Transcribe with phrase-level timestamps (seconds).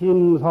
[0.00, 0.48] 심사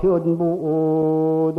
[0.00, 1.54] 편부동이로구나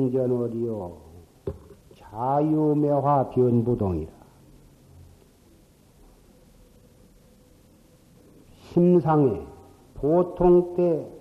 [0.00, 0.96] 창전월이요
[1.94, 4.12] 자유매화 변부동이라
[8.72, 9.46] 심상에
[9.94, 11.20] 보통 때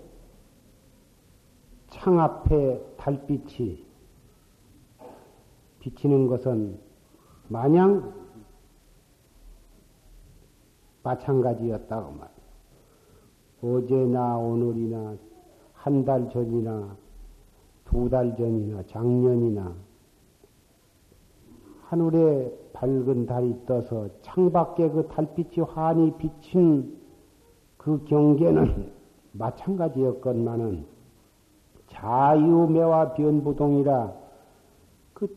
[1.90, 3.86] 창 앞에 달빛이
[5.80, 6.80] 비치는 것은
[7.50, 8.14] 마냥
[11.04, 12.30] 마찬가지였다고 말.
[13.62, 15.18] 어제나 오늘이나
[15.74, 16.96] 한 달 전이나
[17.90, 19.74] 두 달 전이나 작년이나
[21.88, 27.00] 하늘에 밝은 달이 떠서 창밖에 그 달빛이 환히 비친
[27.78, 28.94] 그 경계는
[29.34, 30.86] 마찬가지였건만은
[31.88, 34.14] 자유매화 변부동이라
[35.16, 35.36] 그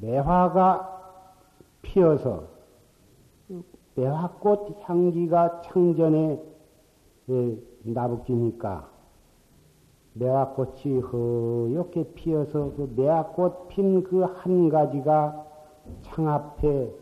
[0.00, 0.88] 매화가
[1.82, 2.44] 피어서
[3.46, 3.62] 그
[3.94, 6.42] 매화꽃 향기가 창전에
[7.28, 8.91] 예, 나부끼니까
[10.14, 15.46] 매화꽃이 허옇게 피어서 그 매화꽃 핀 그 한 가지가
[16.02, 16.92] 창 앞에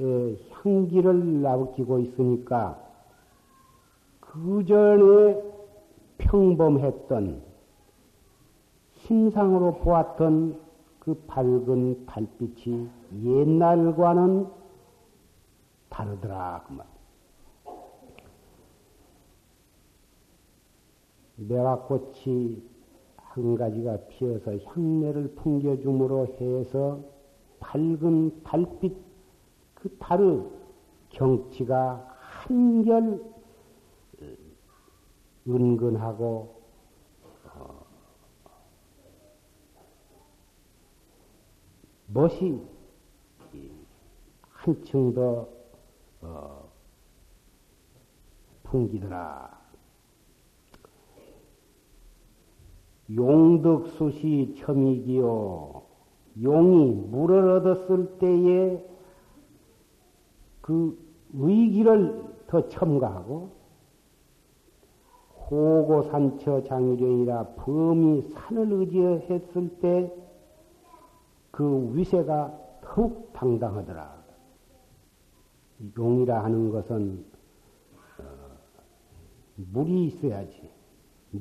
[0.00, 2.80] 예, 향기를 나부끼고 있으니까
[4.20, 5.40] 그 전에
[6.18, 7.42] 평범했던
[8.96, 10.58] 심상으로 보았던
[10.98, 12.88] 그 밝은 달빛이
[13.24, 14.48] 옛날과는
[15.90, 16.93] 다르더라 그 말.
[21.36, 22.62] 매화꽃이
[23.16, 27.00] 한 가지가 피어서 향내를 풍겨줌으로 해서
[27.60, 28.96] 밝은 달빛
[29.74, 30.44] 그 달의
[31.10, 33.20] 경치가 한결
[35.46, 36.62] 은근하고
[37.54, 37.86] 어,
[42.06, 42.62] 멋이
[44.64, 45.48] 한층 더
[46.22, 46.70] 어,
[48.62, 49.63] 풍기더라.
[53.10, 55.82] 용덕수시 첨이기요.
[56.42, 58.84] 용이 물을 얻었을 때에
[60.60, 60.98] 그
[61.32, 63.50] 위기를 더 첨가하고
[65.50, 70.24] 호고산처 장유령이라 범이 산을 의지했을 때
[71.54, 74.24] 그 위세가 더욱 당당하더라.
[75.96, 77.24] 용이라 하는 것은
[78.18, 78.24] 어,
[79.54, 80.73] 물이 있어야지.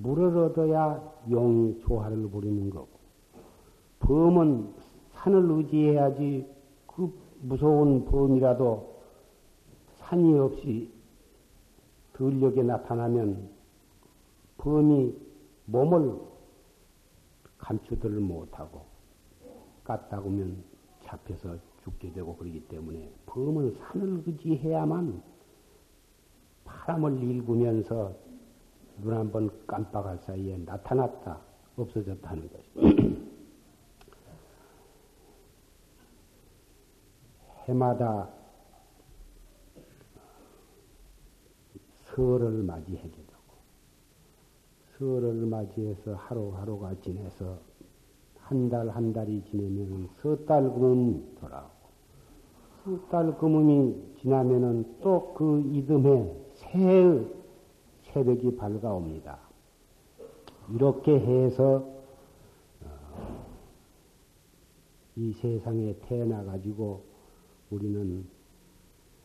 [0.01, 2.89] 물을 얻어야 용이 조화를 부리는 거고,
[3.99, 4.73] 범은
[5.13, 6.47] 산을 의지해야지
[6.87, 7.11] 그
[7.41, 8.93] 무서운 범이라도
[9.95, 10.91] 산이 없이
[12.13, 13.49] 들녘에 나타나면
[14.57, 15.15] 범이
[15.65, 16.19] 몸을
[17.57, 18.81] 감추들 못하고
[19.85, 20.55] 깠다고면
[21.01, 25.21] 잡혀서 죽게 되고 그러기 때문에 범은 산을 의지해야만
[26.65, 28.13] 바람을 일구면서
[29.01, 31.39] 눈 한 번 깜빡할 사이에 나타났다.
[31.77, 32.69] 없어졌다는 것이
[37.65, 38.29] 해마다
[42.15, 43.33] 설을 맞이하게 되고.
[44.97, 47.57] 설을 맞이해서 하루하루가 지내서
[48.39, 51.73] 한 달 한 달이 지내면 서달 금음 돌아오고
[52.83, 57.25] 서달 금음이 지나면은 또 그 이듬해 새
[58.13, 59.39] 새벽이 밝아옵니다.
[60.73, 61.85] 이렇게 해서
[62.83, 63.45] 어,
[65.15, 67.03] 이 세상에 태어나 가지고
[67.71, 68.25] 우리는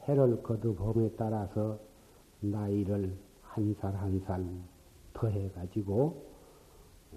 [0.08, 1.78] 해를 거듭봄에 따라서
[2.40, 4.44] 나이를 한 살 한 살
[5.12, 6.24] 더해 가지고
[7.12, 7.16] 어,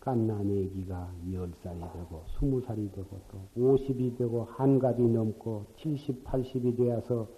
[0.00, 7.28] 깐나내기가 열 살이 되고 스무 살이 되고 또 오십이 되고 한갑이 넘고 칠십, 팔십이 되어서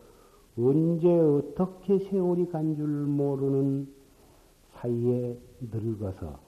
[0.59, 3.89] 언제 어떻게 세월이 간 줄 모르는
[4.73, 6.39] 사이에 늙어서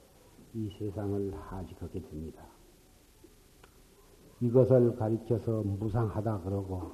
[0.53, 2.43] 이 세상을 하직하게 됩니다.
[4.41, 6.91] 이것을 가리켜서 무상하다 그러고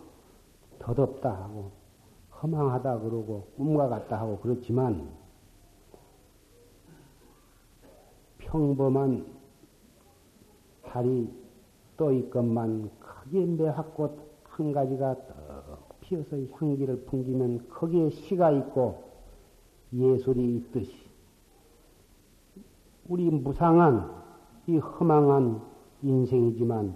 [0.79, 1.71] 덧없다 하고
[2.41, 5.09] 허망하다 그러고 꿈과 같다 하고 그렇지만
[8.39, 9.25] 평범한
[10.83, 11.29] 달이
[11.97, 19.03] 떠 있건만 크게 매화꽃 한 가지가 떡 피어서 향기를 풍기면 거기에 시가 있고
[19.91, 20.93] 예술이 있듯이
[23.07, 24.11] 우리 무상한
[24.67, 25.61] 이 허망한
[26.03, 26.95] 인생이지만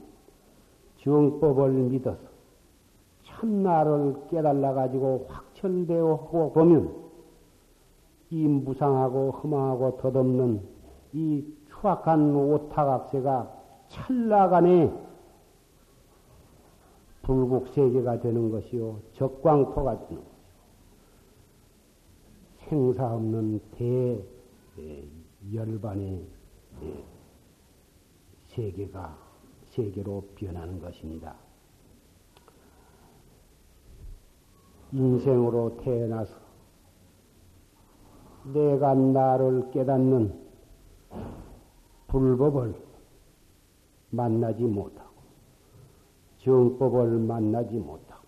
[1.01, 2.19] 정법을 믿어서
[3.25, 6.93] 참나를 깨달아 가지고 확철되어 보면
[8.31, 10.61] 이 무상하고 험하고 덧없는
[11.13, 13.51] 이 추악한 오타각세가
[13.87, 15.08] 찰나간에
[17.29, 20.39] 불국 세계가 되는 것이요 적광토가 되는 것이요
[22.67, 24.19] 생사 없는 대
[25.53, 26.25] 열반의
[28.47, 29.15] 세계가
[29.67, 31.35] 세계로 변하는 것입니다.
[34.91, 36.33] 인생으로 태어나서
[38.51, 40.33] 내가 나를 깨닫는
[42.07, 42.73] 불법을
[44.09, 45.08] 만나지 못하고
[46.39, 48.23] 정법을 만나지 못하고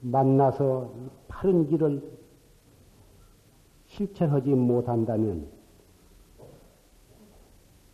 [0.00, 0.90] 만나서
[1.28, 2.18] 바른 길을
[3.86, 5.46] 실천하지 못한다면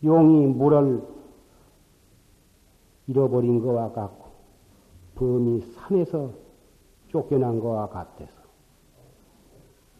[0.03, 1.01] 용이 물을
[3.07, 4.25] 잃어버린 것과 같고
[5.15, 6.31] 범이 산에서
[7.07, 8.45] 쫓겨난 것과 같아서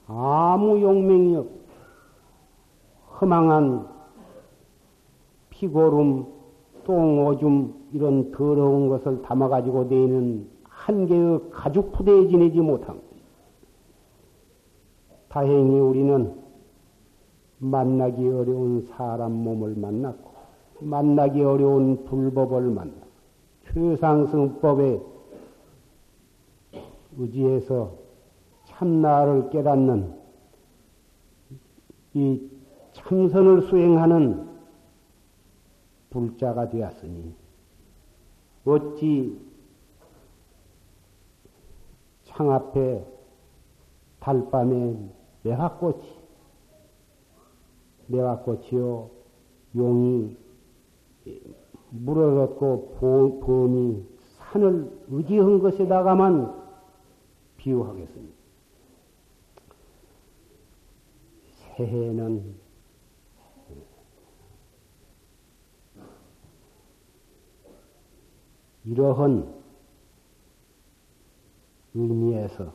[0.08, 1.48] 아무 용맹이 없,
[3.20, 3.88] 허망한
[5.50, 6.35] 피고름,
[6.86, 13.02] 똥, 오줌 이런 더러운 것을 담아가지고 내는 한 개의 가죽 부대에 지내지 못함.
[15.28, 16.34] 다행히 우리는
[17.58, 20.32] 만나기 어려운 사람 몸을 만났고,
[20.80, 23.06] 만나기 어려운 불법을 만났고,
[23.74, 25.02] 최상승법에
[27.18, 27.92] 의지해서
[28.66, 30.14] 참나를 깨닫는
[32.14, 32.42] 이
[32.94, 34.55] 참선을 수행하는
[36.16, 37.36] 불자가 되었으니
[38.64, 39.38] 어찌
[42.24, 43.06] 창 앞에
[44.22, 44.98] 달밤에
[45.44, 46.04] 매화꽃이
[48.08, 49.10] 매화꽃이요
[49.76, 50.38] 용이
[51.90, 54.06] 물을 얻고 범이
[54.38, 56.64] 산을 의지한 것에다가만
[57.58, 58.36] 비유하겠습니다.
[61.76, 62.56] 새해는
[68.86, 69.52] 이러한
[71.96, 72.72] 의미에서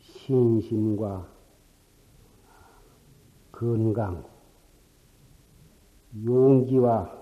[0.00, 1.28] 신심과
[3.52, 4.24] 건강,
[6.24, 7.14] 용기와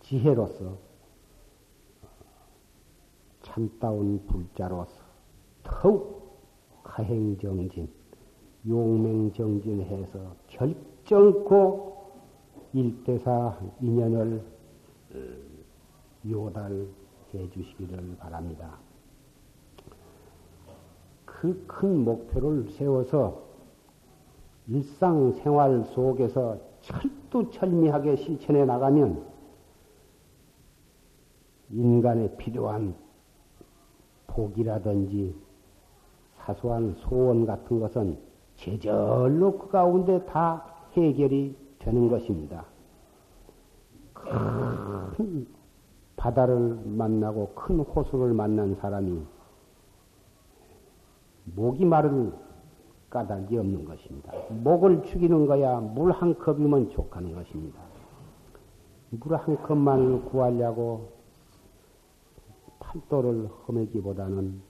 [0.00, 0.76] 지혜로서
[3.42, 5.02] 참다운 불자로서
[5.62, 6.40] 더욱
[6.82, 7.88] 가행정진,
[8.66, 11.89] 용맹정진해서 결정코
[12.72, 14.42] 일대사 인연을
[15.14, 15.18] 어,
[16.28, 16.86] 요달해
[17.52, 18.78] 주시기를 바랍니다.
[21.24, 23.42] 그 큰 목표를 세워서
[24.68, 29.26] 일상생활 속에서 철두철미하게 실천해 나가면
[31.70, 32.94] 인간에 필요한
[34.26, 35.34] 복이라든지
[36.36, 38.18] 사소한 소원 같은 것은
[38.56, 42.64] 제절로 그 가운데 다 해결이 되는 것입니다.
[44.14, 45.46] 큰
[46.16, 49.22] 바다를 만나고 큰 호수를 만난 사람이
[51.56, 52.32] 목이 마른
[53.08, 54.32] 까닭이 없는 것입니다.
[54.50, 57.80] 목을 죽이는 거야 물 한 컵이면 족하는 것입니다.
[59.10, 61.08] 물 한 컵만을 구하려고
[62.78, 64.60] 팔도를 험하기보다는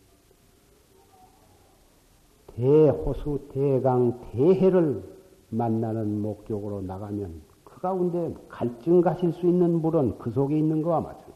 [2.55, 5.20] 대호수, 대강, 대해를
[5.51, 11.33] 만나는 목적으로 나가면 그 가운데 갈증 가실 수 있는 물은 그 속에 있는 거와 마찬가지.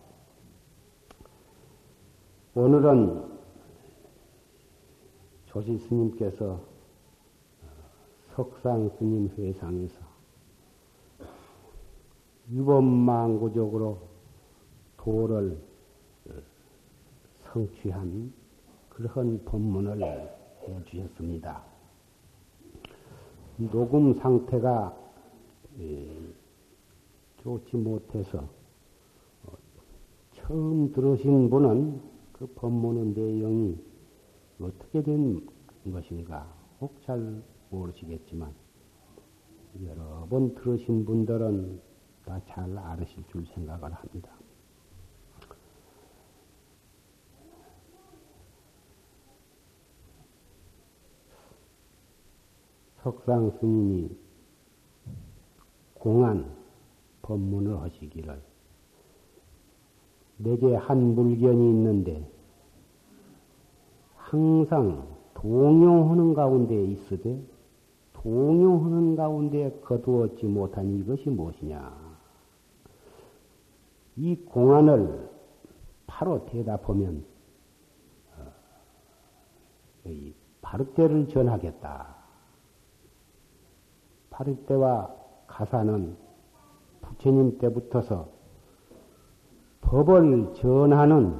[2.54, 3.34] 오늘은
[5.46, 6.60] 조지 스님께서
[8.34, 9.96] 석상 스님 회상에서
[12.50, 13.98] 유범망구적으로
[14.96, 15.58] 도를
[17.40, 18.32] 성취한
[18.88, 21.73] 그러한 법문을 해 주셨습니다.
[23.56, 24.96] 녹음 상태가
[27.38, 28.48] 좋지 못해서
[29.44, 29.52] 어,
[30.34, 32.00] 처음 들으신 분은
[32.32, 33.78] 그 법문의 내용이
[34.60, 35.46] 어떻게 된
[35.92, 38.52] 것인가 혹 잘 모르시겠지만
[39.84, 41.80] 여러 번 들으신 분들은
[42.24, 44.30] 다 잘 알으실 줄 생각을 합니다.
[53.04, 54.08] 석상 스님이
[55.92, 56.50] 공안
[57.20, 58.40] 법문을 하시기를
[60.38, 62.26] 내게 한 물견이 있는데
[64.16, 67.42] 항상 동용하는 가운데 있으되
[68.14, 72.16] 동용하는 가운데 거두었지 못한 이것이 무엇이냐?
[74.16, 75.28] 이 공안을
[76.06, 77.22] 바로 대답하면
[78.38, 80.10] 어,
[80.62, 82.13] 바르대를 전하겠다.
[84.34, 85.14] 바를 때와
[85.46, 86.16] 가사는
[87.00, 88.26] 부처님 때부터서
[89.80, 91.36] 법을 전하는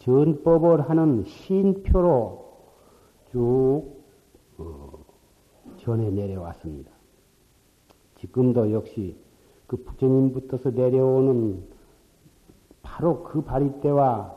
[0.00, 2.44] 전법을 하는 신표로
[3.32, 3.84] 쭉
[4.58, 4.92] 어,
[5.78, 6.90] 전해 내려왔습니다.
[8.16, 9.16] 지금도 역시
[9.66, 11.64] 그 부처님부터서 내려오는
[12.82, 14.34] 바로 그 바리 때와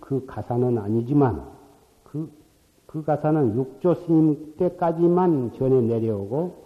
[0.00, 1.48] 그 가사는 아니지만
[2.02, 2.28] 그,
[2.86, 6.65] 그 가사는 육조 스님 때까지만 전해 내려오고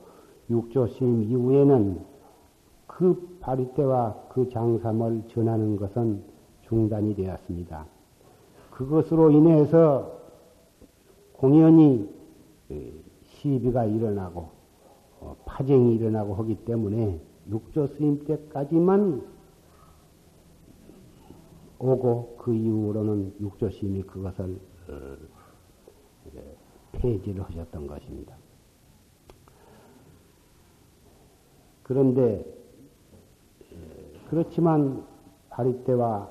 [0.50, 2.04] 육조 스님 이후에는
[2.86, 6.22] 그 바리 때와 그 장삼을 전하는 것은
[6.62, 7.86] 중단이 되었습니다.
[8.72, 10.18] 그것으로 인해서
[11.32, 12.08] 공연히
[13.22, 14.50] 시비가 일어나고
[15.20, 19.26] 어, 파쟁이 일어나고 하기 때문에 육조 스님 때까지만
[21.78, 25.16] 오고 그 이후로는 육조 스님이 그것을 어,
[26.92, 28.39] 폐지를 하셨던 것입니다.
[31.90, 32.46] 그런데
[34.28, 35.04] 그렇지만
[35.48, 36.30] 바리 때와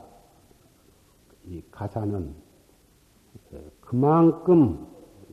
[1.48, 2.34] 이 가사는
[3.82, 4.88] 그만큼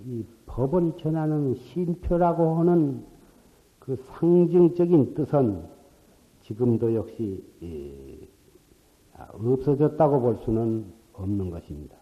[0.05, 3.07] 이 법을 전하는 신표라고 하는
[3.79, 5.65] 그 상징적인 뜻은
[6.43, 7.45] 지금도 역시
[9.33, 11.97] 없어졌다고 볼 수는 없는 것입니다.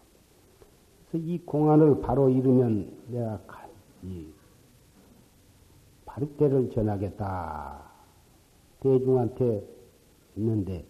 [1.11, 3.39] 그래서 이 공안을 바로 이루면 내가
[4.01, 4.25] 이
[6.07, 7.84] 바리때를 전하겠다.
[8.85, 9.67] 대중한테
[10.35, 10.85] 있는데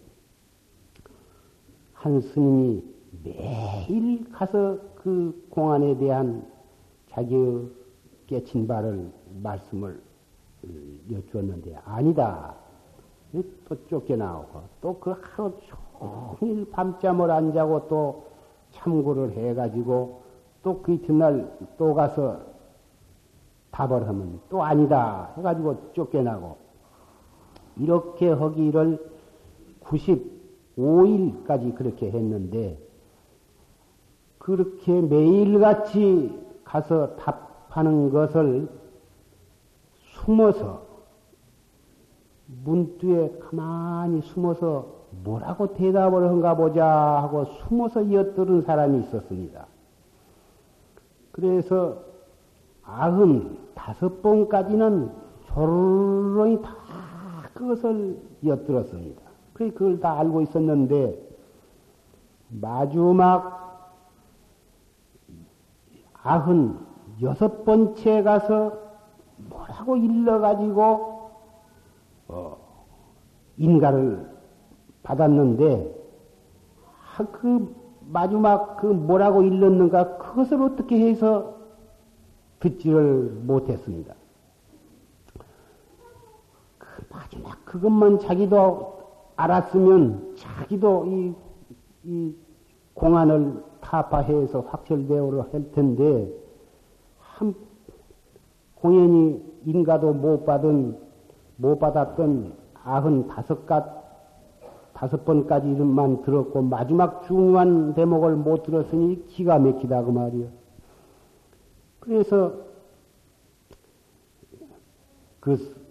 [1.94, 2.84] 한 스님이
[3.24, 6.46] 매일 가서 그 공안에 대한
[7.08, 7.70] 자기의
[8.26, 9.10] 깨친 바를
[9.42, 9.98] 말씀을
[11.10, 12.54] 여쭈었는데 아니다.
[13.68, 15.52] 또 쫓겨나오고 또 그 하루
[16.38, 18.26] 종일 밤잠을 안 자고 또
[18.72, 20.22] 참고를 해가지고
[20.62, 22.40] 또 그 이튿날 또 가서
[23.70, 26.65] 답을 하면 또 아니다 해가지고 쫓겨나고
[27.78, 28.98] 이렇게 하기를
[29.84, 32.78] 95일까지 그렇게 했는데,
[34.38, 38.68] 그렇게 매일같이 가서 답하는 것을
[40.14, 40.86] 숨어서,
[42.64, 49.66] 문뒤에 가만히 숨어서 뭐라고 대답을 한가 보자 하고 숨어서 엿들은 사람이 있었습니다.
[51.32, 52.02] 그래서
[52.82, 55.10] 아흔 다섯 번까지는
[55.46, 56.76] 조롱이 다
[57.56, 59.22] 그것을 엿들었습니다.
[59.54, 61.26] 그래 그걸 다 알고 있었는데
[62.48, 63.56] 마지막
[66.22, 66.78] 아흔
[67.22, 68.78] 여섯 번째 가서
[69.48, 71.30] 뭐라고 일러가지고
[72.28, 72.56] 어,
[73.56, 74.28] 인가를
[75.02, 75.94] 받았는데
[77.32, 77.74] 그
[78.08, 81.54] 마지막 그 뭐라고 일렀는가 그것을 어떻게 해서
[82.60, 84.15] 듣지를 못했습니다.
[87.26, 88.98] 마지막 그것만 자기도
[89.34, 91.34] 알았으면 자기도 이,
[92.04, 92.34] 이
[92.94, 96.32] 공안을 타파해서 확철대오를 할 텐데
[97.18, 97.54] 한
[98.76, 100.98] 공연히 인가도 못 받은
[101.56, 102.54] 못 받았던
[102.84, 104.06] 아흔 다섯 갓
[104.92, 110.48] 다섯 번까지 이름만 들었고 마지막 중요한 대목을 못 들었으니 기가 막히다 그 말이요.
[112.00, 112.54] 그래서
[115.40, 115.85] 그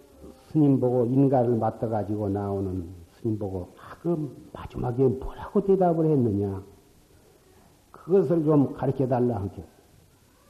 [0.56, 2.88] 스님 보고 인가를 맡아 가지고 나오는
[3.20, 6.62] 스님 보고 아, 그 마지막에 뭐라고 대답을 했느냐?
[7.90, 9.62] 그것을 좀 가르쳐 달라 하죠.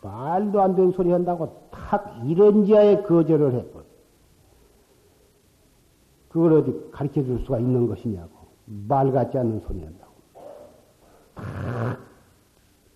[0.02, 3.84] 말도 안 되는 소리 한다고 탁 이런 지하에 거절을 해버려.
[6.28, 8.30] 그걸 어디 가르쳐 줄 수가 있는 것이냐고.
[8.86, 10.12] 말 같지 않는 소리 한다고.
[11.34, 11.98] 탁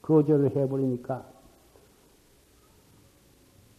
[0.03, 1.25] 거절을 해버리니까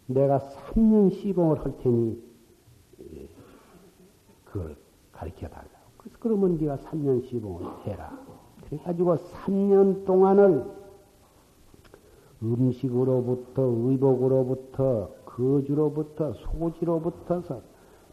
[0.07, 2.30] 내가 3년 시봉을 할 테니
[4.51, 4.75] 그걸
[5.11, 5.69] 가르쳐 달라고.
[5.97, 8.11] 그래서 그러면 네가 3년 시봉을 해라.
[8.65, 10.65] 그래가지고 3년 동안을
[12.43, 17.61] 음식으로부터 의복으로부터 거주로부터 소지로부터서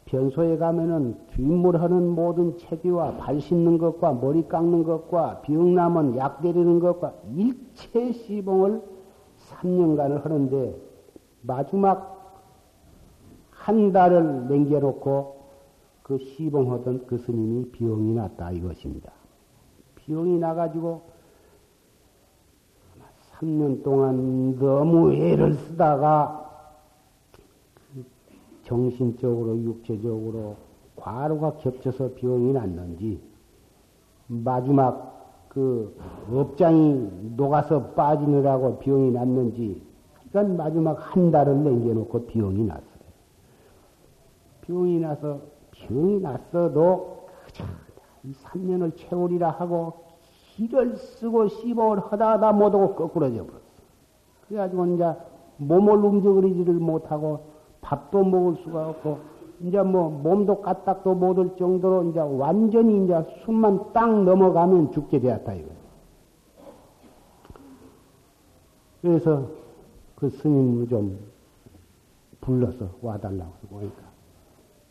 [0.04, 7.14] 변소에 가면은 뒷물하는 모든 체기와 발 씻는 것과 머리 깎는 것과 병나면 약 때리는 것과
[7.34, 8.82] 일체 시봉을
[9.50, 10.80] 3년간을 하는데
[11.42, 12.16] 마지막
[13.50, 15.37] 한 달을 남겨놓고
[16.08, 19.12] 그 시봉하던 그 스님이 병이 났다 이것입니다.
[19.96, 21.02] 병이 나가지고
[23.32, 26.46] 3년 동안 너무 애를 쓰다가
[28.64, 30.56] 정신적으로 육체적으로
[30.96, 33.20] 과로가 겹쳐서 병이 났는지
[34.28, 35.94] 마지막 그
[36.32, 39.82] 업장이 녹아서 빠지느라고 병이 났는지
[40.30, 42.98] 그러니까 마지막 한 달을 남겨놓고 병이 났어요.
[44.62, 47.28] 병이 나서 병이 났어도
[48.24, 50.04] 이 3년을 채우리라 하고
[50.54, 53.60] 기를 쓰고 씹어을 하다 하다 못하고 거꾸러져 버렸어.
[54.48, 55.14] 그래가지고 이제
[55.58, 57.44] 몸을 움직이지를 못하고
[57.80, 59.18] 밥도 먹을 수가 없고
[59.60, 63.14] 이제 뭐 몸도 까딱도 못할 정도로 이제 완전히 이제
[63.44, 65.68] 숨만 딱 넘어가면 죽게 되었다 이거.
[69.02, 69.46] 그래서
[70.16, 71.18] 그 스님을 좀
[72.40, 74.02] 불러서 와달라고 그러니까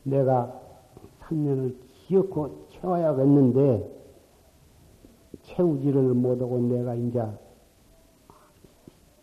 [0.04, 0.67] 내가
[1.28, 1.76] 3년을
[2.08, 3.98] 기어코 채워야겠는데
[5.44, 7.22] 채우지를 못하고 내가 이제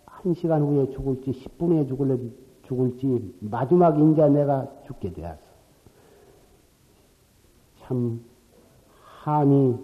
[0.07, 5.55] 한 시간 후에 죽을지 10분 후에 죽을지, 죽을지 마지막 인자 내가 죽게 되었어.
[7.81, 8.25] 참
[8.93, 9.77] 한이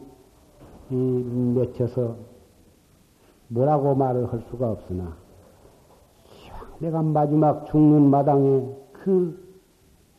[0.89, 2.17] 맺혀서
[3.49, 5.17] 뭐라고 말을 할 수가 없으나
[6.79, 9.50] 내가 마지막 죽는 마당에 그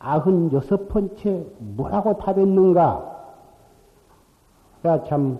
[0.02, 3.10] 아흔 여섯 번째 뭐라고 답했는가?
[5.06, 5.38] 참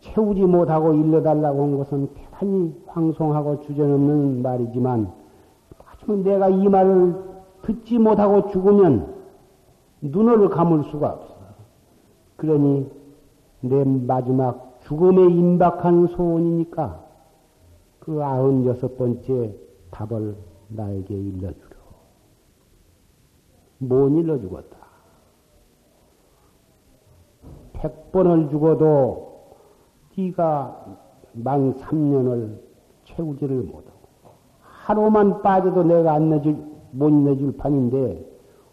[0.00, 5.12] 채우지 못하고 일러달라고 한 것은 대단히 황송하고 주저없는 말이지만
[5.84, 7.14] 하지만 내가 이 말을
[7.62, 9.14] 듣지 못하고 죽으면
[10.00, 11.36] 눈을 감을 수가 없어.
[12.34, 12.90] 그러니
[13.60, 17.00] 내 마지막 죽음에 임박한 소원이니까
[18.00, 19.54] 그 아흔 여섯 번째
[19.92, 20.34] 답을
[20.70, 21.71] 나에게 일러주라.
[23.82, 24.76] 못 일러 죽었다.
[27.72, 29.56] 백 번을 죽어도
[30.16, 30.86] 네가
[31.32, 32.58] 만 3년을
[33.04, 33.98] 채우지를 못하고
[34.60, 36.56] 하루만 빠져도 내가 안 내줄
[36.92, 38.24] 못 내줄 판인데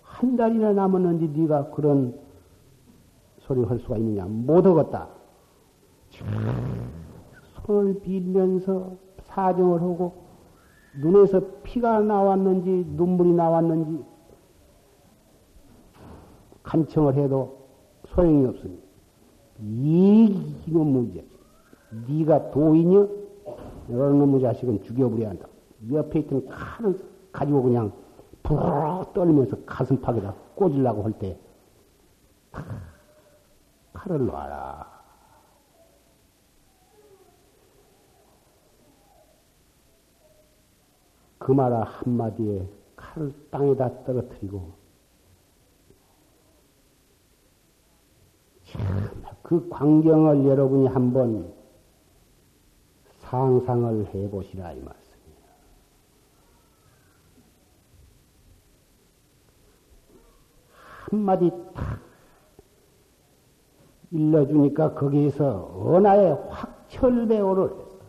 [0.01, 2.13] 한 달이나 남았는데 네가 그런
[3.39, 5.07] 소리 할 수가 있느냐 못 하겠다.
[7.65, 8.91] 손을 빌면서
[9.23, 10.13] 사정을 하고
[10.99, 14.03] 눈에서 피가 나왔는지 눈물이 나왔는지
[16.73, 17.57] 간청을 해도
[18.09, 18.83] 소용이 없습니다.
[19.59, 21.25] 이 이놈 문제.
[22.07, 23.09] 네가 도인이여?
[23.89, 25.47] 이런 놈의 자식은 죽여버려야 한다.
[25.91, 26.99] 옆에 있던 칼을
[27.31, 27.91] 가지고 그냥
[28.43, 31.37] 부르르 떨면서 가슴팍에다 꽂으려고 할 때
[33.93, 34.99] 칼을 놔라.
[41.39, 44.71] 그 말 한마디에 칼을 땅에다 떨어뜨리고
[49.41, 51.53] 그 광경을 여러분이 한번
[53.21, 55.39] 상상을 해보시라 이 말씀이에요.
[61.09, 61.99] 한마디 탁
[64.11, 67.99] 일러주니까 거기에서 언하의 확철배호를 했어.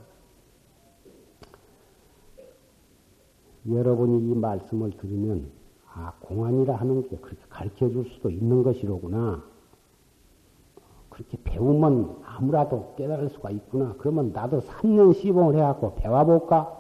[3.69, 5.51] 여러분이 이 말씀을 들으면
[5.87, 9.50] 아 공안이라 하는 게 그렇게 가르쳐 줄 수도 있는 것이로구나.
[11.21, 13.95] 그렇게 배우면 아무라도 깨달을 수가 있구나.
[13.99, 16.79] 그러면 나도 3년 시봉을 해갖고 배워볼까?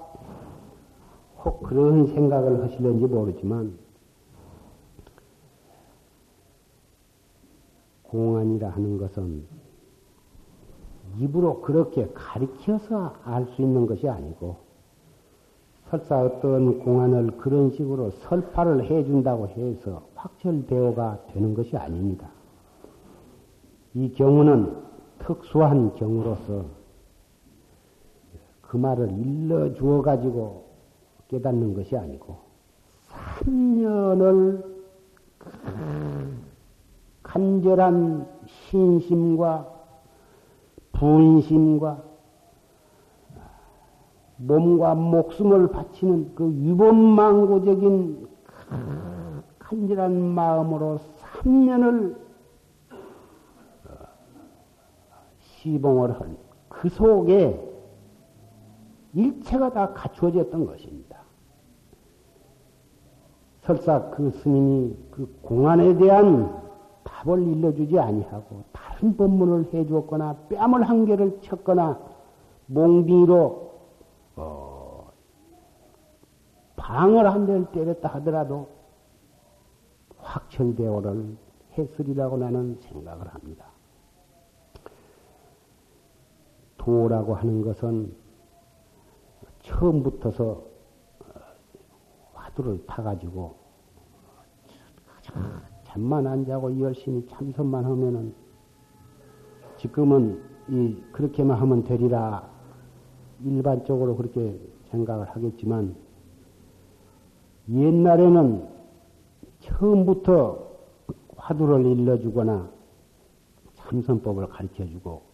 [1.44, 3.78] 혹 그런 생각을 하실는지 모르지만,
[8.04, 9.44] 공안이라 하는 것은
[11.18, 14.56] 입으로 그렇게 가리켜서 알 수 있는 것이 아니고
[15.90, 22.30] 설사 어떤 공안을 그런 식으로 설파를 해준다고 해서 확철대오가 되는 것이 아닙니다.
[23.94, 24.76] 이 경우는
[25.18, 26.64] 특수한 경우로서
[28.62, 30.66] 그 말을 일러 주어 가지고
[31.28, 32.36] 깨닫는 것이 아니고
[33.40, 34.64] 3년을
[37.22, 39.68] 간절한 신심과
[40.92, 42.02] 분심과
[44.36, 48.28] 몸과 목숨을 바치는 그 유범망고적인
[49.58, 52.16] 간절한 마음으로 3년을
[53.84, 53.94] 어,
[55.60, 57.68] 시봉을 한 그 속에
[59.12, 61.18] 일체가 다 갖추어졌던 것입니다.
[63.64, 66.58] 설사 그 스님이 그 공안에 대한
[67.04, 72.00] 답을 일러주지 아니하고 다른 법문을 해주었거나 뺨을 한 개를 쳤거나
[72.66, 73.72] 몽둥이로
[74.36, 75.12] 어,
[76.76, 78.68] 방을 한 대를 때렸다 하더라도
[80.18, 81.36] 확철대오를
[81.76, 83.69] 했으리라고 나는 생각을 합니다.
[86.80, 88.10] 도라고 하는 것은
[89.60, 90.64] 처음부터서 어,
[92.32, 93.54] 화두를 타가지고
[95.84, 98.34] 잠만 안 자고 열심히 참선만 하면은
[99.76, 102.48] 지금은 이 그렇게만 하면 되리라.
[103.44, 104.58] 일반적으로 그렇게
[104.90, 105.94] 생각을 하겠지만
[107.68, 108.68] 옛날에는
[109.60, 110.66] 처음부터
[111.36, 112.70] 화두를 일러주거나
[113.74, 115.29] 참선법을 가르쳐주고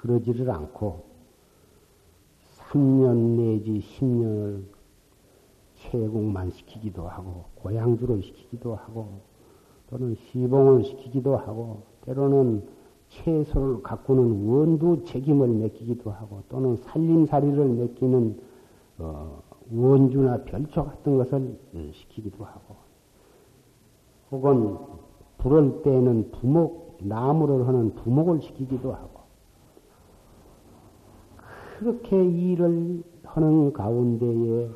[0.00, 1.04] 그러지를 않고
[2.70, 4.62] 3년 내지 10년을
[5.74, 9.20] 채공만 시키기도 하고 고향주를 시키기도 하고
[9.90, 12.66] 또는 시봉을 시키기도 하고 때로는
[13.10, 18.40] 채소를 가꾸는 원두 책임을 맡기기도 하고 또는 살림살이를 맡기는
[19.00, 21.58] 어, 원주나 별초 같은 것을
[21.92, 22.76] 시키기도 하고
[24.30, 24.78] 혹은
[25.38, 29.09] 불을 때는 부목 나무를 하는 부목을 시키기도 하고
[31.80, 34.68] 그렇게 일을 하는 가운데에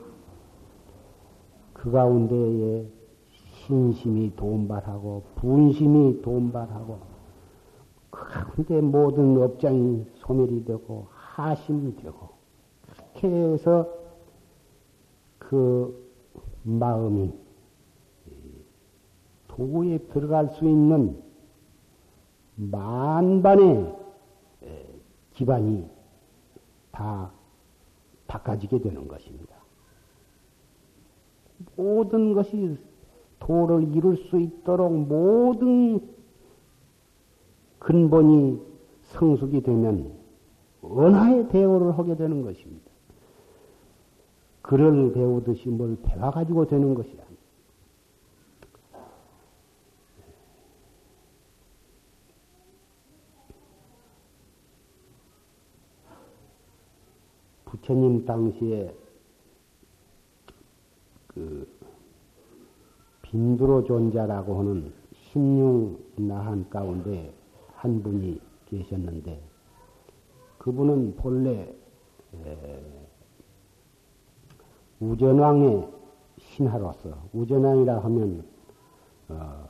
[1.74, 2.88] 그 가운데에
[3.30, 6.98] 신심이 돈발하고 분심이 돈발하고
[8.08, 12.30] 그 가운데 모든 업장이 소멸이 되고 하심이 되고
[12.86, 13.86] 그렇게 해서
[15.38, 16.10] 그
[16.62, 17.34] 마음이
[19.48, 21.22] 도에 들어갈 수 있는
[22.56, 23.94] 만반의
[25.34, 25.93] 기반이
[26.94, 27.30] 다
[28.26, 29.54] 닦아지게 되는 것입니다.
[31.76, 32.78] 모든 것이
[33.40, 36.00] 도를 이룰 수 있도록 모든
[37.80, 38.60] 근본이
[39.02, 40.12] 성숙이 되면
[40.84, 42.90] 은하의 대오를 하게 되는 것입니다.
[44.62, 47.23] 글을 배우듯이 뭘 배워가지고 되는 것이
[57.84, 58.96] 부처님 당시에
[61.28, 61.68] 그
[63.22, 67.34] 빈두로 존자라고 하는 신용 나한 가운데
[67.74, 69.38] 한 분이 계셨는데
[70.58, 71.74] 그분은 본래
[75.00, 75.88] 우전왕의
[76.38, 78.46] 신하로서 우전왕이라 하면
[79.28, 79.68] 어,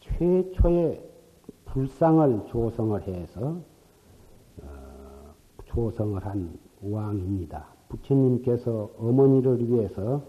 [0.00, 1.10] 최초의
[1.64, 3.56] 불상을 조성을 해서
[4.62, 5.34] 어,
[5.64, 7.66] 조성을 한 왕입니다.
[7.88, 10.22] 부처님께서 어머니를 위해서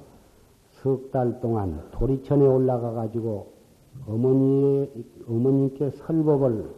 [0.82, 3.54] 석 달 동안 도리천에 올라가 가지고
[4.08, 4.90] 어머니
[5.28, 6.70] 어머님께 설법을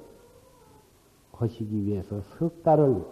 [1.34, 3.04] 하시기 위해서 석 달을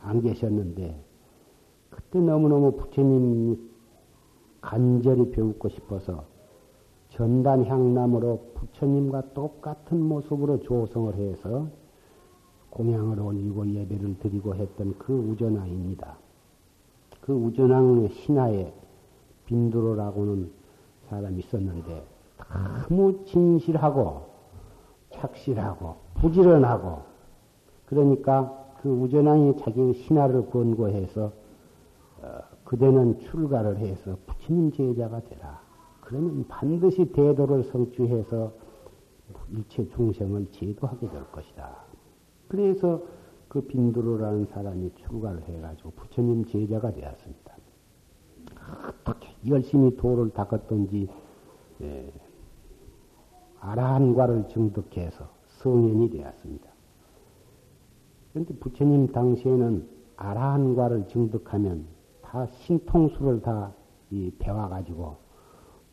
[0.00, 1.02] 안 계셨는데
[1.90, 3.58] 그때 너무너무 부처님이
[4.60, 6.24] 간절히 배우고 싶어서
[7.10, 11.66] 전단향남으로 부처님과 똑같은 모습으로 조성을 해서
[12.72, 16.16] 공양을 올리고 예배를 드리고 했던 그 우전왕입니다.
[17.20, 18.72] 그 우전왕의 신하에
[19.46, 20.50] 빈두로라고는
[21.08, 22.04] 사람이 있었는데
[22.88, 24.22] 너무 진실하고
[25.10, 27.02] 착실하고 부지런하고
[27.86, 28.50] 그러니까
[28.82, 31.32] 그 우전왕이 자기 신하를 권고해서
[32.22, 35.60] 어, 그대는 출가를 해서 부처님 제자가 되라.
[36.00, 38.52] 그러면 반드시 대도를 성취해서
[39.50, 41.81] 일체 중생을 제도하게 될 것이다.
[42.48, 43.02] 그래서
[43.48, 47.56] 그 빈두로라는 사람이 출가를 해가지고 부처님 제자가 되었습니다.
[49.00, 51.08] 어떻게 열심히 도를 닦았던지
[51.82, 52.12] 예,
[53.60, 56.70] 아라한과를 증득해서 성현이 되었습니다.
[58.32, 61.86] 그런데 부처님 당시에는 아라한과를 증득하면
[62.22, 63.72] 다 신통수를 다
[64.38, 65.16] 배워가지고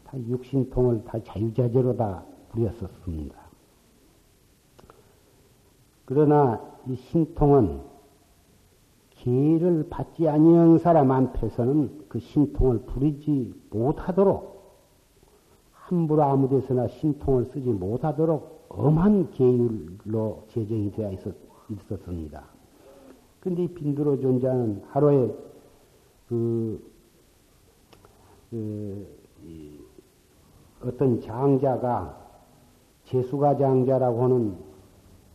[0.05, 3.38] 다 육신통을 다 자유자재로 다 부렸었습니다.
[6.09, 7.81] 그러나 이 신통은
[9.11, 14.59] 기를 받지 아니한 사람한테서는 그 신통을 부리지 못하도록
[15.71, 21.35] 함부로 아무 데서나 신통을 쓰지 못하도록 엄한 계율로 제정이 되어 있었,
[21.69, 22.43] 있었습니다.
[23.39, 25.31] 근데 이 빈드로 존자는 하루에
[26.27, 26.91] 그,
[28.49, 29.07] 그
[30.83, 32.17] 어떤 장자가
[33.05, 34.69] 재수가 장자라고 하는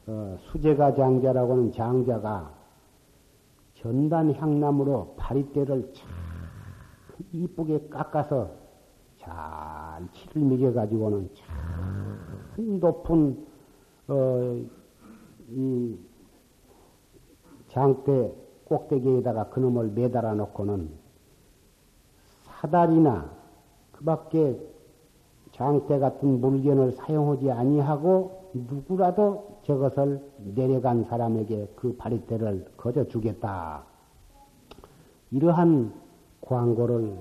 [0.07, 2.53] 어, 수제가 장자라고 하는 장자가
[3.75, 6.09] 전단 향나무로 바리대를 참
[7.33, 8.51] 이쁘게 깎아서
[9.19, 9.33] 잘
[10.13, 13.47] 치를 미겨 가지고는 참 높은
[14.09, 14.63] 어,
[15.49, 15.99] 이
[17.69, 18.33] 장대
[18.67, 20.91] 꼭대기에다가 그놈을 매달아 놓고는
[22.45, 23.31] 사다리나
[23.93, 24.59] 그 밖에
[25.53, 33.85] 장대 같은 물건을 사용하지 아니하고 누구라도 저것을 내려간 사람에게 그 바리대를 거저 주겠다.
[35.31, 35.93] 이러한
[36.41, 37.17] 광고를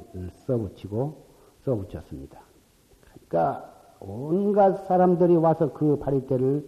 [0.45, 1.23] 써붙이고
[1.65, 2.39] 써붙였습니다.
[3.27, 6.67] 그러니까 온갖 사람들이 와서 그 바리대를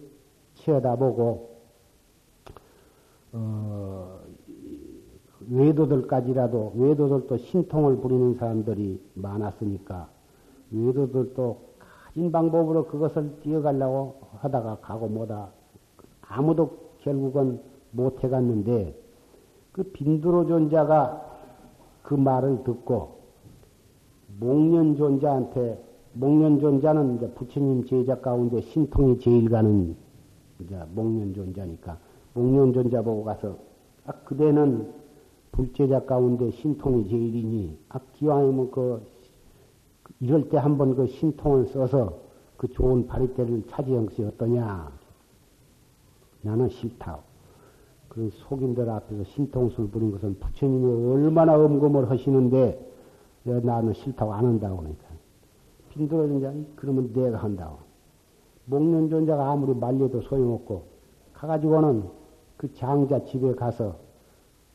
[0.54, 1.56] 치어다보고
[3.32, 4.20] 어,
[5.48, 10.08] 외도들까지라도 외도들도 신통을 부리는 사람들이 많았으니까
[10.72, 11.65] 외도들도
[12.16, 15.50] 가진 방법으로 그것을 뛰어가려고 하다가 가고 뭐다.
[16.22, 18.98] 아무도 결국은 못 해갔는데
[19.72, 21.22] 그 빈두로 존자가
[22.02, 23.18] 그 말을 듣고
[24.40, 25.78] 목련 존자한테
[26.14, 29.94] 목련 존자는 이제 부처님 제자 가운데 신통이 제일 가는
[30.60, 31.98] 이제 목련 존자니까
[32.32, 33.58] 목련 존자 보고 가서
[34.06, 34.90] 아 그대는
[35.52, 37.78] 불제자 가운데 신통이 제일이니?
[37.90, 39.02] 아 기왕이면 그
[40.20, 42.18] 이럴 때 한번 그 신통을 써서
[42.56, 44.90] 그 좋은 바리대를 차지한 것이 어떠냐?
[46.42, 47.18] 나는 싫다.
[48.08, 52.92] 그 속인들 앞에서 신통술 부린 것은 부처님이 얼마나 엄금을 하시는데
[53.44, 55.04] 나는 싫다고 안 한다고 그러니까.
[55.90, 57.78] 빈들어진 자 그러면 내가 한다고.
[58.64, 60.84] 목련 존자가 아무리 말려도 소용없고
[61.34, 62.04] 가가지고는
[62.56, 63.96] 그 장자 집에 가서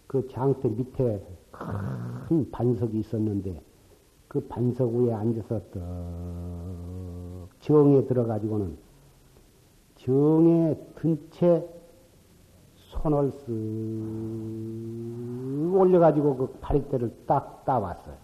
[0.08, 3.60] 그 장대 밑에 큰 반석이 있었는데
[4.32, 5.82] 그 반석 위에 앉아서 떡
[7.60, 8.78] 정에 들어가지고는
[9.98, 11.68] 정에 든채
[12.76, 13.50] 손을 쓱
[15.78, 18.16] 올려가지고 그 파리대를 딱 따왔어요.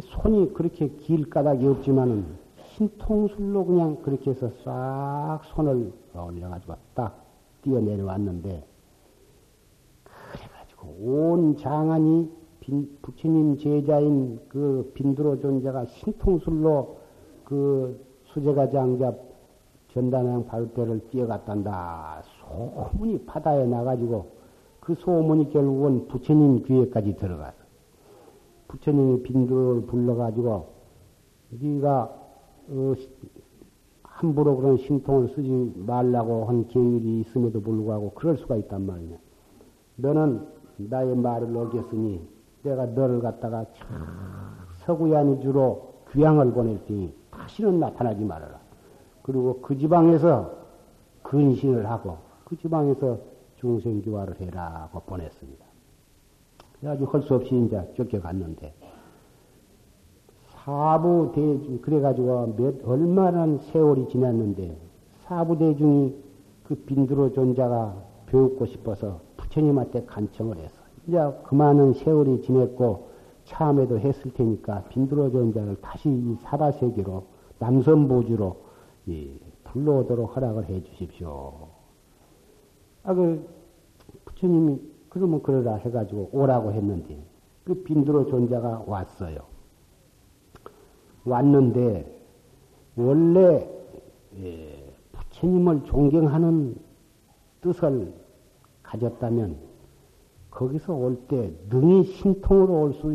[0.00, 2.24] 손이 그렇게 길 까닭이 없지만은
[2.56, 7.22] 신통술로 그냥 그렇게 해서 싹 손을 올려가지고 딱
[7.60, 8.66] 뛰어 내려왔는데
[10.04, 16.96] 그래가지고 온 장안이 빈, 부처님 제자인 그 빈두로 존재가 신통술로
[17.44, 19.14] 그 수제가 장자
[19.92, 22.22] 전단양 바울대를 뛰어갔단다.
[22.40, 24.26] 소문이 바다에 나가지고
[24.80, 27.56] 그 소문이 결국은 부처님 귀에까지 들어가서
[28.66, 30.66] 부처님이 빈두를 불러가지고
[31.50, 32.02] 네가
[32.68, 32.94] 어,
[34.02, 39.16] 함부로 그런 신통을 쓰지 말라고 한 계율이 있음에도 불구하고 그럴 수가 있단 말이냐.
[39.96, 40.48] 너는
[40.78, 42.35] 나의 말을 어겼으니
[42.66, 43.64] 내가 너를 갖다가
[44.84, 48.58] 서구야니 주로 귀향을 보낼 테니 다시는 나타나지 말아라.
[49.22, 50.52] 그리고 그 지방에서
[51.22, 53.18] 근신을 하고 그 지방에서
[53.56, 55.64] 중생교화를 해라고 보냈습니다.
[56.80, 58.74] 그래가지고 할 수 없이 이제 쫓겨갔는데
[60.48, 64.76] 사부 대중 그래가지고 몇 얼마나 세월이 지났는데
[65.24, 66.14] 사부 대중이
[66.64, 67.94] 그 빈두로 존자가
[68.26, 70.75] 배우고 싶어서 부처님한테 간청을 해서
[71.06, 73.10] 이제 그 많은 세월이 지냈고
[73.44, 77.24] 참에도 했을 테니까 빈들어 존자를 다시 이 사바세계로
[77.58, 78.56] 남선보주로
[79.64, 81.68] 불러오도록 허락을 해 주십시오.
[83.04, 83.48] 아, 그,
[84.24, 87.22] 부처님이 그러면 그러라 해가지고 오라고 했는데
[87.64, 89.38] 그 빈들어 존자가 왔어요.
[91.24, 92.24] 왔는데
[92.96, 93.68] 원래
[94.38, 96.76] 예, 부처님을 존경하는
[97.60, 98.12] 뜻을
[98.82, 99.65] 가졌다면
[100.56, 103.12] 거기서 올 때 능히 신통으로 올 수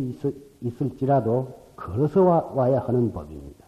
[0.62, 2.22] 있을지라도 걸어서
[2.54, 3.66] 와, 야 하는 법입니다.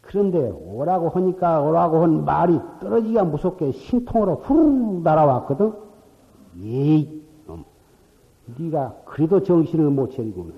[0.00, 5.72] 그런데 오라고 하니까 오라고 한 말이 떨어지기가 무섭게 신통으로 후루룩 날아왔거든.
[6.58, 7.64] 에이, 놈.
[8.58, 10.50] 네가 그래도 정신을 못 차리고.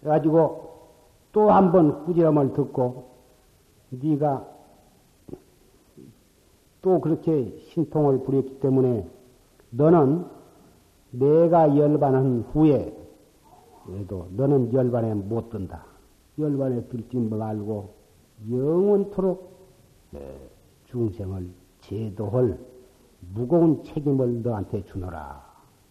[0.00, 0.70] 그래가지고
[1.32, 3.04] 또 한 번 꾸지람을 듣고
[3.90, 4.46] 네가
[6.82, 9.06] 또 그렇게 신통을 부렸기 때문에
[9.72, 10.24] 너는
[11.10, 12.96] 내가 열반한 후에
[13.84, 15.84] 그래도 너는 열반에 못 든다.
[16.38, 17.94] 열반에 들지 말고
[18.50, 19.52] 영원토록
[20.86, 21.48] 중생을
[21.80, 22.58] 제도할
[23.34, 25.42] 무거운 책임을 너한테 주노라.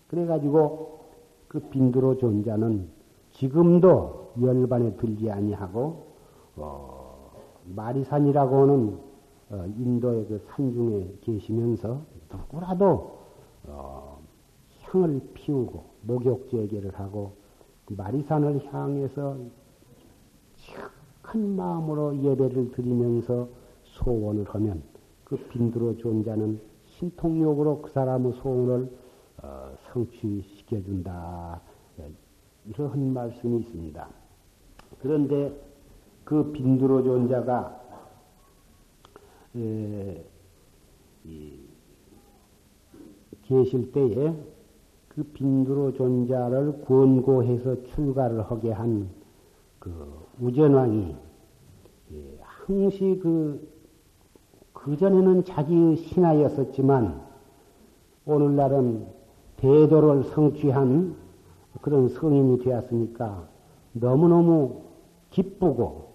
[0.08, 1.00] 그래가지고
[1.48, 2.88] 그 빈두로 존자는
[3.32, 6.06] 지금도 열반에 들지 아니하고
[6.56, 7.32] 어,
[7.76, 8.98] 마리산이라고 하는
[9.50, 13.21] 어, 인도의 그 산 중에 계시면서 누구라도 어,
[14.82, 17.36] 향을 피우고 목욕제계를 하고
[17.86, 19.38] 그 마리산을 향해서
[21.22, 23.48] 큰 마음으로 예배를 드리면서
[23.84, 24.84] 소원을 하면
[25.24, 28.92] 그 빈두로 존자는 신통욕으로 그 사람의 소원을
[29.44, 31.62] 어, 성취시켜준다.
[32.66, 34.08] 이러한 말씀이 있습니다.
[35.02, 35.60] 그런데
[36.24, 37.82] 그 빈두로 존자가
[39.56, 40.24] 에,
[41.26, 41.71] 이,
[43.52, 44.34] 계실 때에
[45.10, 49.22] 그 빈두로 존자를 권고해서 출가를 하게 한
[49.82, 51.16] 그 우전왕이
[52.14, 53.68] 예, 항시 그
[54.74, 57.20] 그전에는 자기의 신하였었지만
[58.26, 59.08] 오늘날은
[59.58, 61.16] 대도를 성취한
[61.82, 63.48] 그런 성인이 되었으니까
[63.94, 64.82] 너무너무
[65.32, 66.12] 기쁘고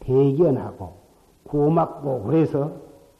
[0.00, 0.94] 대견하고
[1.42, 2.72] 고맙고 그래서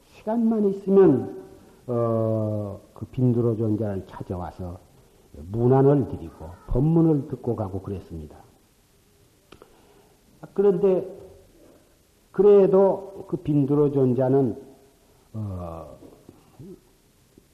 [0.05, 1.40] 시간만 있으면
[1.87, 4.79] 어, 그 빈두로 존자를 찾아와서
[5.51, 8.37] 문안을 드리고 법문을 듣고 가고 그랬습니다.
[10.55, 11.07] 그런데
[12.33, 14.57] 그래도 그 빈두로 존자는
[15.35, 15.87] 어,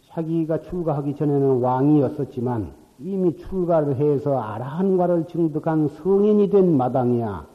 [0.08, 7.46] 자기가 출가하기 전에는 왕이었었지만 이미 출가를 해서 아라한과를 증득한 성인이 된 마당이야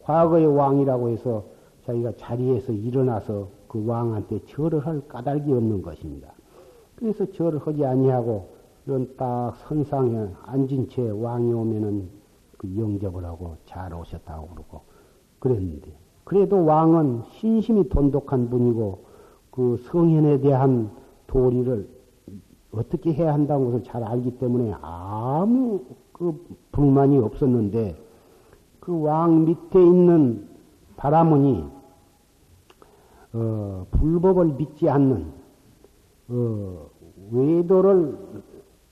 [0.00, 1.44] 과거의 왕이라고 해서
[1.86, 6.30] 자기가 자리에서 일어나서 그 왕한테 절을 할 까닭이 없는 것입니다.
[6.94, 8.50] 그래서 절을 하지 아니하고
[8.84, 12.10] 이런 딱 선상에 앉은 채 왕이 오면은
[12.58, 14.82] 그 영접을 하고 잘 오셨다고 그러고
[15.38, 15.90] 그랬는데
[16.24, 19.04] 그래도 왕은 신심이 돈독한 분이고
[19.50, 20.90] 그 성현에 대한
[21.26, 21.88] 도리를
[22.72, 25.80] 어떻게 해야 한다는 것을 잘 알기 때문에 아무
[26.12, 27.96] 그 불만이 없었는데
[28.80, 30.46] 그 왕 밑에 있는
[30.96, 31.81] 바라문이
[33.34, 35.32] 어, 불법을 믿지 않는
[36.28, 36.90] 어,
[37.30, 38.18] 외도를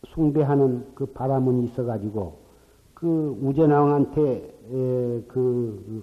[0.07, 2.39] 숭배하는 그 바라문이 있어가지고
[2.95, 4.55] 그 우전왕한테
[5.27, 6.03] 그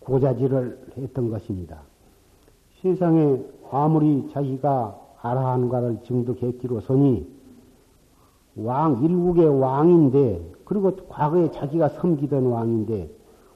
[0.00, 1.82] 고자질을 했던 것입니다.
[2.80, 7.42] 세상에 아무리 자기가 아라한과를 증득했기로서니
[8.56, 13.10] 왕, 일국의 왕인데, 그리고 과거에 자기가 섬기던 왕인데,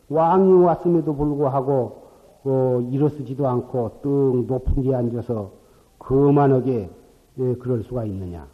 [0.08, 2.06] 왕이 왔음에도 불구하고,
[2.44, 5.50] 어, 일어서지도 않고, 뜬 높은 데 앉아서
[5.98, 6.90] 거만하게,
[7.38, 8.46] 예, 그럴 수가 있느냐.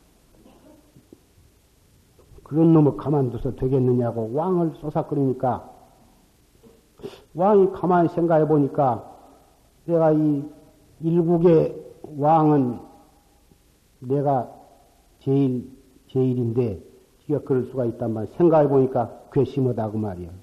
[2.43, 5.71] 그런 놈을 가만둬서 되겠느냐고 왕을 쏘삭거리니까,
[7.35, 9.11] 왕이 가만히 생각해 보니까,
[9.85, 10.45] 내가 이
[11.01, 11.85] 일국의
[12.19, 12.79] 왕은
[14.01, 14.53] 내가
[15.21, 15.71] 제일,
[16.09, 16.83] 제일인데,
[17.27, 18.35] 지가 그럴 수가 있단 말이야.
[18.37, 20.42] 생각해 보니까 괘씸하다고 말이야.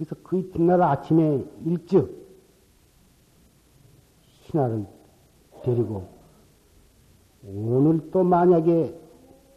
[0.00, 2.08] 그래서 그 이튿날 아침에 일찍
[4.44, 4.86] 신하를
[5.62, 6.08] 데리고
[7.46, 8.98] 오늘 또 만약에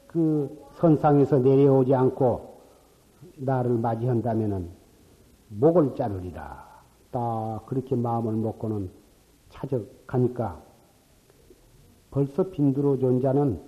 [0.05, 2.57] 그 선상에서 내려오지 않고
[3.37, 4.69] 나를 맞이한다면은
[5.47, 6.67] 목을 자르리라.
[7.11, 8.91] 딱 그렇게 마음을 먹고는
[9.49, 10.61] 찾아가니까
[12.11, 13.61] 벌써 빈두로 존자는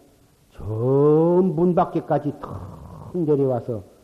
[0.51, 3.94] 저 문 밖에까지 턱 내려와서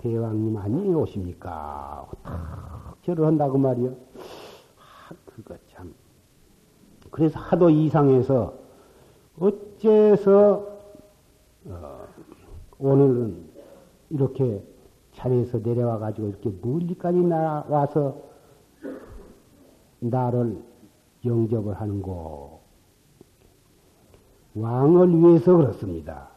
[0.00, 2.08] 대왕님 아니 오십니까?
[2.22, 3.90] 탁 절을 한다고 말이요.
[3.90, 5.94] 아, 그거 참.
[7.10, 8.54] 그래서 하도 이상해서
[9.38, 10.66] 어째서
[11.66, 12.06] 어,
[12.78, 13.50] 오늘은
[14.08, 14.64] 이렇게
[15.12, 18.16] 자리에서 내려와 가지고 이렇게 멀리까지 나와서
[19.98, 20.62] 나를
[21.26, 22.60] 영접을 하는고
[24.54, 26.29] 왕을 위해서 그렇습니다.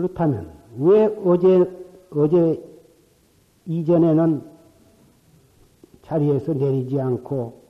[0.00, 1.70] 그렇다면 왜 어제
[2.10, 2.64] 어제
[3.66, 4.42] 이전에는
[6.02, 7.60] 자리에서 내리지 않고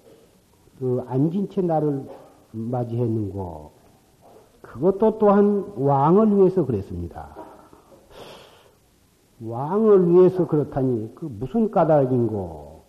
[0.79, 2.09] 그 앉은 채 나를
[2.53, 3.73] 맞이했는고
[4.63, 7.37] 그것도 또한 왕을 위해서 그랬습니다.
[9.43, 12.83] 왕을 위해서 그렇다니 그 무슨 까닭인고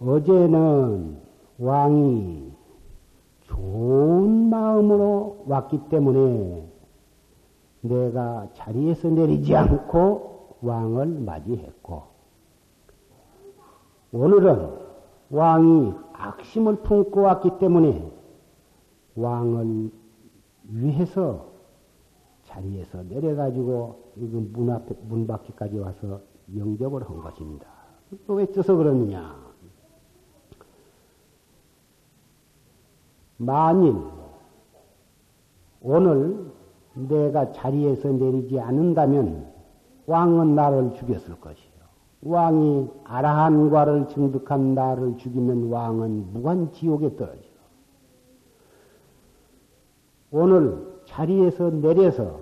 [0.00, 1.18] 어제는
[1.58, 2.49] 왕이
[3.50, 6.68] 좋은 마음으로 왔기 때문에
[7.82, 12.02] 내가 자리에서 내리지 않고 왕을 맞이했고,
[14.12, 14.70] 오늘은
[15.30, 18.12] 왕이 악심을 품고 왔기 때문에
[19.16, 19.90] 왕을
[20.68, 21.46] 위해서
[22.44, 26.20] 자리에서 내려가지고 문 앞에, 문 밖에까지 와서
[26.56, 27.66] 영접을 한 것입니다.
[28.28, 29.49] 왜 쪄서 그러느냐?
[33.40, 33.94] 만일
[35.80, 36.52] 오늘
[36.92, 39.50] 내가 자리에서 내리지 않는다면
[40.06, 41.70] 왕은 나를 죽였을 것이요.
[42.22, 47.40] 왕이 아라한과를 증득한 나를 죽이면 왕은 무관 지옥에 떨어져.
[50.30, 52.40] 오늘 자리에서 내려서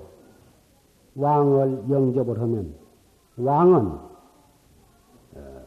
[1.14, 2.74] 왕을 영접을 하면
[3.36, 3.86] 왕은
[5.36, 5.64] 어,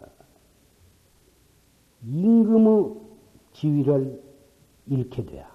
[2.05, 2.95] 임금의
[3.53, 4.30] 지위를
[4.91, 5.49] 잃게 돼야.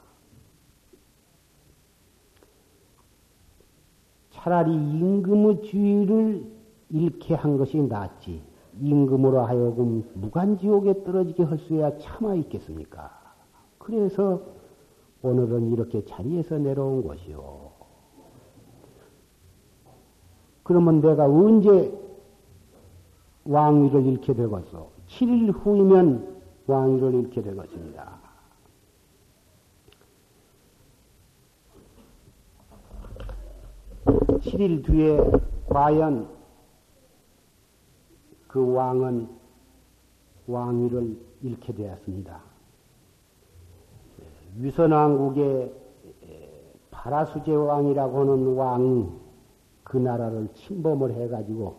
[4.31, 6.47] 차라리 임금의 지위를
[6.89, 8.43] 잃게 한 것이 낫지.
[8.81, 13.11] 임금으로 하여금 무간지옥에 떨어지게 할 수야 참아 있겠습니까?
[13.79, 14.41] 그래서
[15.23, 17.73] 오늘은 이렇게 자리에서 내려온 것이요.
[20.63, 21.93] 그러면 내가 언제
[23.45, 24.91] 왕위를 잃게 되겠소?
[25.09, 28.16] 7일 후이면 왕위를 잃게 되겠습니다.
[34.47, 35.19] 7일 뒤에
[35.69, 36.29] 과연
[38.47, 39.29] 그 왕은
[40.47, 42.41] 왕위를 잃게 되었습니다.
[44.59, 45.73] 위선왕국의
[46.93, 49.21] 파라수제 왕이라고 하는 왕,
[49.83, 51.77] 그 나라를 침범을 해가지고,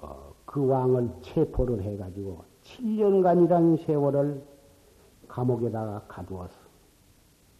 [0.00, 4.42] 어, 그 왕을 체포를 해가지고, 7년간이라는 세월을
[5.26, 6.54] 감옥에다가 가두었어.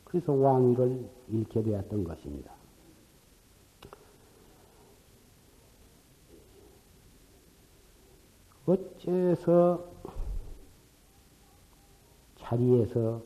[0.05, 2.52] 그래서 왕위를 잃게 되었던 것입니다.
[8.67, 9.85] 어째서
[12.37, 13.23] 자리에서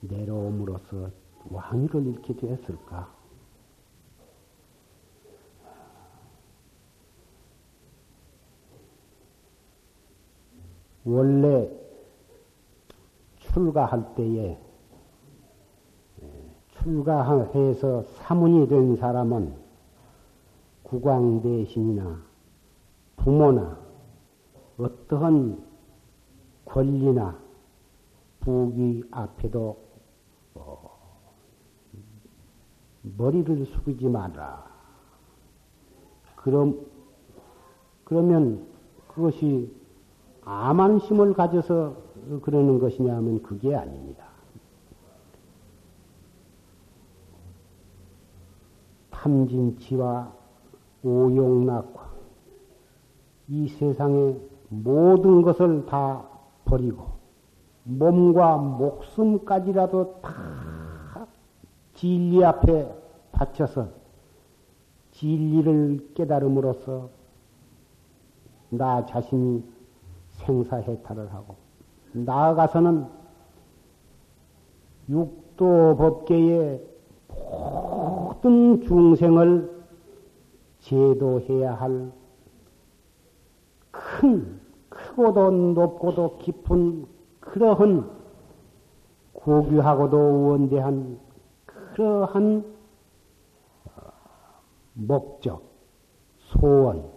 [0.00, 1.10] 내려옴으로써
[1.50, 3.22] 왕위를 잃게 되었을까?
[11.04, 11.68] 원래
[13.38, 14.58] 출가할 때에
[16.78, 19.54] 출가해서 사문이 된 사람은
[20.84, 22.31] 국왕 대신이나
[23.22, 23.78] 부모나
[24.78, 25.64] 어떠한
[26.64, 27.38] 권리나
[28.40, 29.78] 부귀 앞에도
[30.54, 30.90] 어,
[33.02, 34.64] 머리를 숙이지 마라.
[36.34, 36.84] 그럼
[38.04, 38.66] 그러면
[39.06, 39.72] 그것이
[40.44, 41.96] 아만심을 가져서
[42.42, 44.26] 그러는 것이냐 하면 그게 아닙니다.
[49.10, 50.32] 탐진치와
[51.04, 52.11] 오용낙화
[53.52, 54.40] 이 세상의
[54.70, 56.26] 모든 것을 다
[56.64, 57.04] 버리고
[57.84, 61.26] 몸과 목숨까지라도 다
[61.92, 62.90] 진리 앞에
[63.32, 63.88] 바쳐서
[65.10, 67.10] 진리를 깨달음으로써
[68.70, 69.62] 나 자신이
[70.30, 71.54] 생사해탈을 하고
[72.12, 73.06] 나아가서는
[75.10, 76.82] 육도 법계의
[77.28, 79.84] 모든 중생을
[80.80, 82.21] 제도해야 할
[84.12, 87.06] 큰, 크고도 높고도 깊은
[87.40, 88.10] 그러한
[89.32, 91.18] 고귀하고도 원대한
[91.64, 92.64] 그러한
[93.84, 94.00] 어,
[94.92, 95.62] 목적,
[96.36, 97.08] 소원을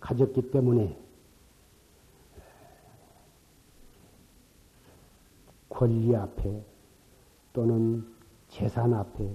[0.00, 0.98] 가졌기 때문에
[5.70, 6.62] 권리 앞에
[7.54, 8.06] 또는
[8.48, 9.34] 재산 앞에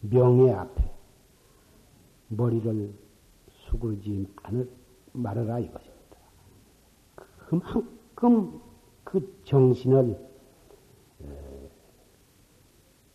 [0.00, 0.93] 명예 앞에
[2.36, 2.92] 머리를
[3.48, 4.70] 수그르지 않을,
[5.12, 6.16] 말아라 이것입니다.
[7.48, 8.60] 그만큼
[9.04, 10.18] 그 정신을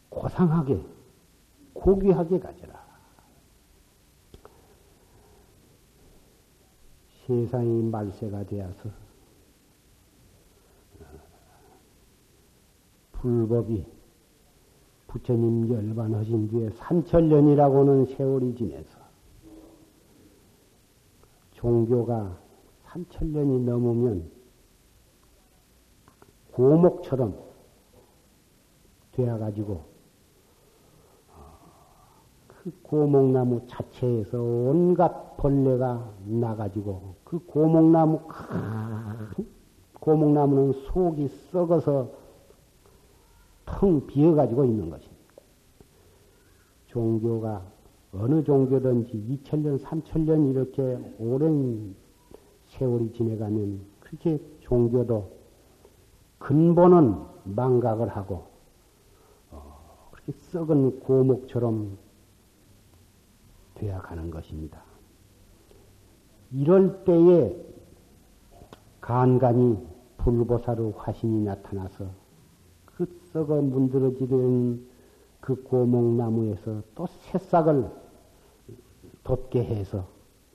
[0.09, 0.83] 고상하게,
[1.73, 2.79] 고귀하게 가져라.
[7.25, 8.89] 세상이 말세가 되어서
[13.11, 13.85] 불법이
[15.07, 18.98] 부처님 열반하신 뒤에 삼천년이라고는 세월이 지내서
[21.59, 22.37] 종교가
[22.85, 24.31] 3천년이 넘으면
[26.53, 27.37] 고목처럼
[29.11, 29.73] 되어가지고
[31.33, 31.59] 어,
[32.47, 39.45] 그 고목나무 자체에서 온갖 벌레가 나가지고 그 고목나무 큰
[39.99, 42.09] 고목나무는 속이 썩어서
[43.65, 45.19] 텅 비어가지고 있는 것입니다.
[46.87, 47.78] 종교가
[48.13, 51.95] 어느 종교든지 2천년, 3천년 이렇게 오랜
[52.65, 55.31] 세월이 지내가면 그렇게 종교도
[56.39, 58.47] 근본은 망각을 하고
[59.51, 61.97] 어, 그렇게 썩은 고목처럼
[63.75, 64.81] 되어 가는 것입니다.
[66.51, 67.55] 이럴 때에
[68.99, 69.77] 간간히
[70.17, 72.09] 불보사로 화신이 나타나서
[72.85, 74.87] 그 썩어 문드러지는
[75.39, 77.89] 그 고목나무에서 또 새싹을
[79.29, 80.07] 돋게 해서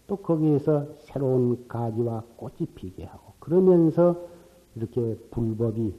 [0.08, 4.20] 또 거기에서 새로운 가지와 꽃이 피게 하고 그러면서
[4.74, 5.94] 이렇게 불법이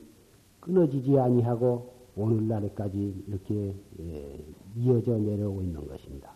[0.59, 4.45] 끊어지지 아니하고 오늘날에까지 이렇게 예,
[4.75, 6.31] 이어져 내려오고 있는 것입니다.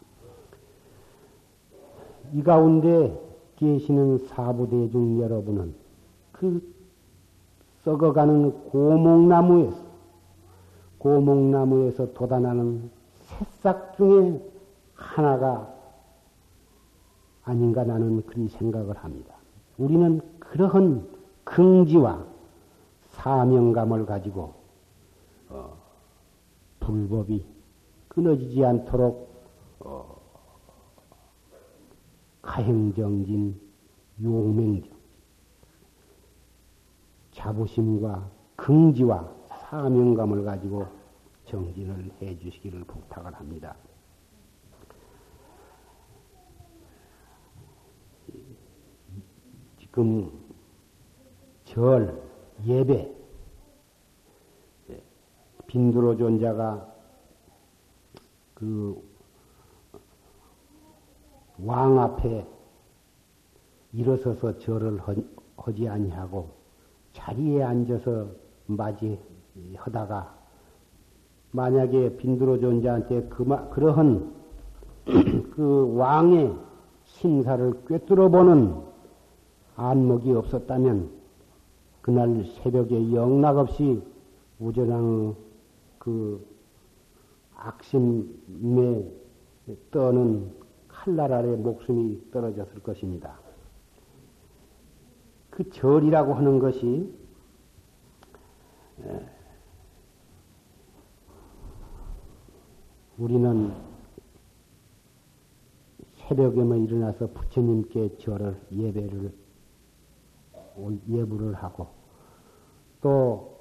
[2.34, 3.20] 이 가운데
[3.58, 5.76] 계시는 사부대중 여러분은
[6.32, 6.74] 그
[7.84, 9.78] 썩어가는 고목나무에서
[11.00, 14.42] 고목나무에서 돋아나는 새싹 중에
[14.94, 15.79] 하나가
[17.50, 19.34] 아닌가 나는 그리 생각을 합니다.
[19.80, 21.08] 우리는 그러한
[21.46, 22.24] 긍지와
[23.10, 24.54] 사명감을 가지고
[25.50, 25.76] 어,
[26.80, 27.44] 불법이
[28.08, 29.34] 끊어지지 않도록
[29.80, 30.16] 어,
[32.44, 33.60] 가행정진,
[34.22, 34.92] 용맹정,
[37.32, 40.86] 자부심과 긍지와 사명감을 가지고
[41.46, 43.76] 정진을 해 주시기를 부탁을 합니다.
[50.00, 50.32] 지금
[51.66, 52.24] 절,
[52.66, 53.14] 예배,
[55.68, 56.88] 빈두로 존자가
[58.54, 59.10] 그
[61.62, 62.48] 왕 앞에
[63.92, 65.02] 일어서서 절을
[65.58, 66.52] 하지 아니하고
[67.12, 68.28] 자리에 앉아서
[68.68, 70.34] 맞이하다가
[71.52, 74.34] 만약에 빈두로 존자한테 그마, 그러한
[75.52, 76.56] 그 왕의
[77.04, 78.89] 심사를 꿰뚫어 보는
[79.80, 81.10] 안목이 없었다면
[82.02, 84.02] 그날 새벽에 영락 없이
[84.60, 85.36] 우전한
[85.98, 86.46] 그
[87.56, 89.10] 악심에
[89.92, 90.52] 떠는
[90.90, 93.40] 칼날 아래 목숨이 떨어졌을 것입니다.
[95.50, 97.14] 그 절이라고 하는 것이
[103.18, 103.74] 우리는
[106.28, 109.39] 새벽에만 일어나서 부처님께 절을 예배를
[111.10, 111.88] 예불을 하고
[113.02, 113.60] 또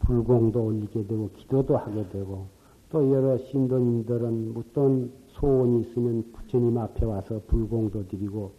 [0.00, 2.46] 불공도 올리게 되고 기도도 하게 되고
[2.90, 8.52] 또 여러 신도님들은 어떤 소원이 있으면 부처님 앞에 와서 불공도 드리고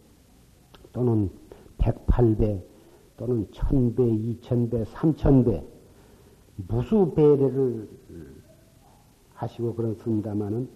[0.94, 1.30] 또는
[1.78, 2.62] 108배
[3.18, 5.64] 또는 1000배, 2000배, 3000배
[6.68, 7.90] 무수 배례를
[9.34, 10.70] 하시고 그렇습니다마는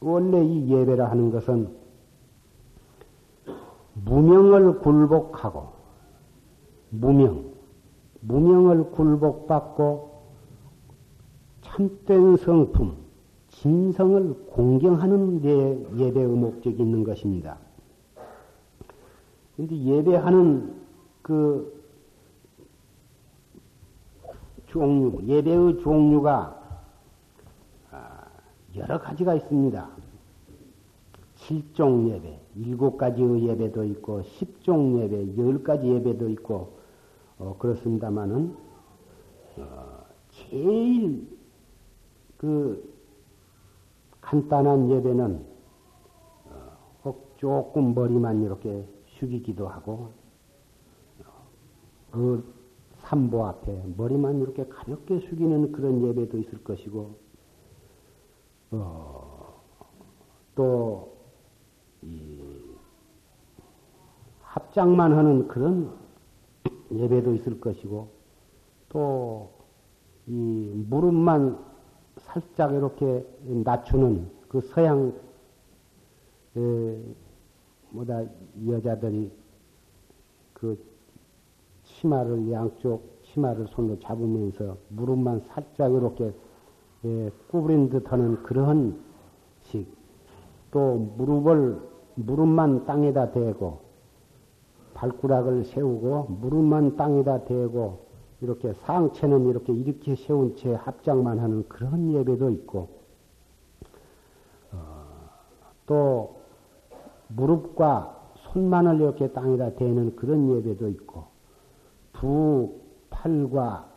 [0.00, 1.68] 원래 이 예배라 하는 것은
[3.94, 5.81] 무명을 굴복하고
[6.94, 7.42] 무명,
[8.20, 10.12] 무명을 굴복받고
[11.62, 12.96] 참된 성품,
[13.48, 17.56] 진성을 공경하는 데 예배의 목적이 있는 것입니다.
[19.56, 20.74] 근데 예배하는
[21.22, 21.82] 그
[24.66, 26.60] 종류, 예배의 종류가
[27.90, 28.26] 아,
[28.76, 29.88] 여러 가지가 있습니다.
[31.36, 36.81] 7종 예배, 7가지의 예배도 있고, 10종 예배, 10가지 예배도 있고,
[37.42, 38.56] 어, 그렇습니다만은,
[39.58, 41.26] 어, 제일
[42.36, 42.94] 그
[44.20, 45.44] 간단한 예배는
[47.02, 48.86] 어, 조금 머리만 이렇게
[49.18, 50.12] 숙이기도 하고,
[52.12, 52.44] 그
[52.98, 57.16] 삼보 앞에 머리만 이렇게 가볍게 숙이는 그런 예배도 있을 것이고,
[58.70, 59.60] 어,
[60.54, 61.16] 또,
[62.02, 62.40] 이,
[64.42, 66.01] 합장만 하는 그런
[66.92, 68.08] 예배도 있을 것이고,
[68.88, 69.50] 또,
[70.26, 71.58] 이 무릎만
[72.16, 75.12] 살짝 이렇게 낮추는 그 서양,
[76.56, 76.98] 에,
[77.90, 78.24] 뭐다,
[78.66, 79.30] 여자들이
[80.52, 80.78] 그
[81.84, 86.32] 치마를 양쪽 치마를 손으로 잡으면서 무릎만 살짝 이렇게
[87.04, 88.96] 예, 구부린 듯하는 그러한
[89.62, 89.86] 식.
[90.70, 91.80] 또 무릎을
[92.14, 93.80] 무릎만 땅에다 대고
[95.02, 98.06] 발가락을 세우고 무릎만 땅에다 대고
[98.40, 102.88] 이렇게 상체는 이렇게 이렇게 세운 채 합장만 하는 그런 예배도 있고
[104.72, 105.04] 어,
[105.86, 106.36] 또
[107.28, 111.24] 무릎과 손만을 이렇게 땅에다 대는 그런 예배도 있고
[112.12, 112.74] 두
[113.10, 113.88] 팔과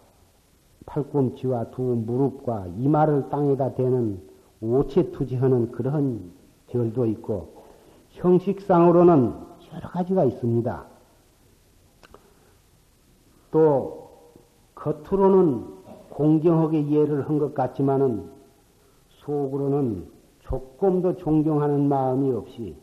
[0.88, 4.22] 팔꿈치와 두 무릎과 이마를 땅에다 대는
[4.62, 6.32] 오체 투지하는 그런
[6.72, 7.54] 절도 있고
[8.12, 9.34] 형식상으로는
[9.74, 10.95] 여러 가지가 있습니다.
[13.56, 14.10] 또
[14.76, 15.66] 겉으로는
[16.10, 18.30] 공경하게 이해를 한 것 같지만은
[19.08, 20.08] 속으로는
[20.42, 22.76] 조금 더 존경하는 마음이 없이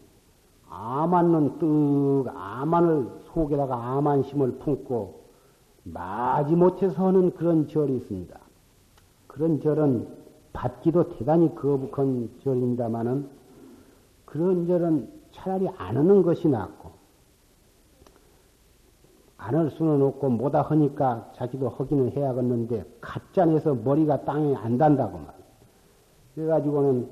[0.70, 5.20] 아만은 뜻, 아만을 속에다가 아만심을 품고
[5.84, 8.38] 마지 못해서 하는 그런 절이 있습니다.
[9.26, 10.08] 그런 절은
[10.54, 13.28] 받기도 대단히 거북한 절입니다마는
[14.24, 16.81] 그런 절은 차라리 안 하는 것이 낫고
[19.44, 25.34] 안 할 수는 없고 못하 하니까 자기도 하기는 해야겠는데 가짜내서 머리가 땅에 안 단다고 말.
[26.34, 27.08] 그래가지고는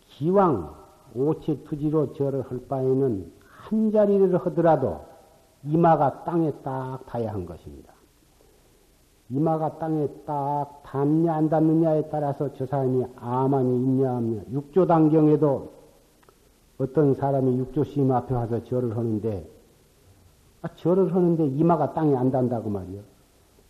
[0.00, 0.74] 기왕
[1.14, 5.00] 오체 투지로 절을 할 바에는 한 자리를 하더라도
[5.62, 7.94] 이마가 땅에 딱 닿아야 한 것입니다.
[9.30, 14.42] 이마가 땅에 딱 닿냐 안 닿느냐에 따라서 저 사람이 아만이 있냐 없냐.
[14.50, 15.72] 육조 단경에도
[16.78, 19.53] 어떤 사람이 육조 심 앞에 와서 절을 하는데
[20.64, 23.02] 아, 절을 하는데 이마가 땅에 안 닿는다고 말이요.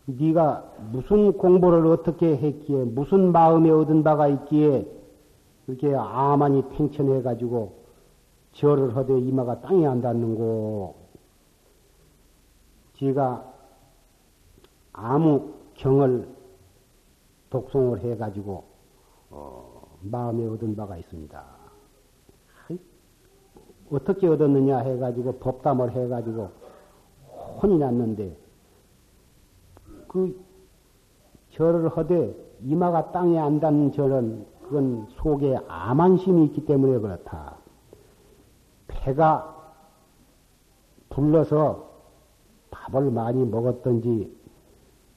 [0.06, 4.86] 네가 무슨 공부를 어떻게 했기에 무슨 마음에 얻은 바가 있기에
[5.66, 7.82] 그렇게 아만이 팽천해 가지고
[8.52, 10.94] 절을 하되 이마가 땅에 안 닿는고
[12.98, 13.52] 지가
[14.92, 16.28] 아무 경을
[17.50, 18.62] 독송을 해 가지고
[19.30, 21.44] 어, 마음에 얻은 바가 있습니다.
[23.90, 26.63] 어떻게 얻었느냐 해 가지고 법담을 해 가지고
[27.64, 28.36] 혼이 났는데
[30.06, 30.38] 그
[31.52, 37.56] 절을 하되 이마가 땅에 안 닿는 절은 그건 속에 암한심이 있기 때문에 그렇다.
[38.86, 39.72] 배가
[41.08, 41.90] 불러서
[42.70, 44.36] 밥을 많이 먹었던지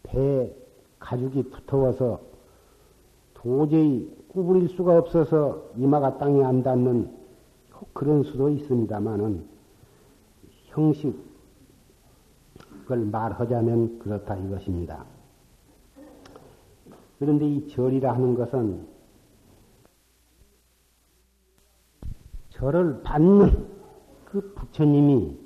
[0.03, 0.55] 배
[0.99, 2.21] 가죽이 두터워서
[3.33, 7.11] 도저히 구부릴 수가 없어서 이마가 땅에 안 닿는
[7.93, 9.45] 그런 수도 있습니다만은
[10.67, 11.26] 형식
[12.93, 15.03] 을 말하자면 그렇다 이것입니다.
[17.19, 18.87] 그런데 이 절이라 하는 것은
[22.49, 23.67] 절을 받는
[24.25, 25.37] 그 부처님이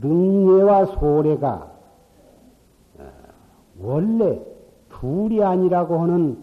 [0.00, 1.72] 능례와 소례가
[2.98, 3.12] 어,
[3.78, 4.40] 원래
[4.88, 6.42] 둘이 아니라고 하는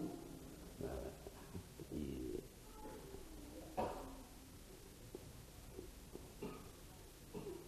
[3.77, 3.89] 어,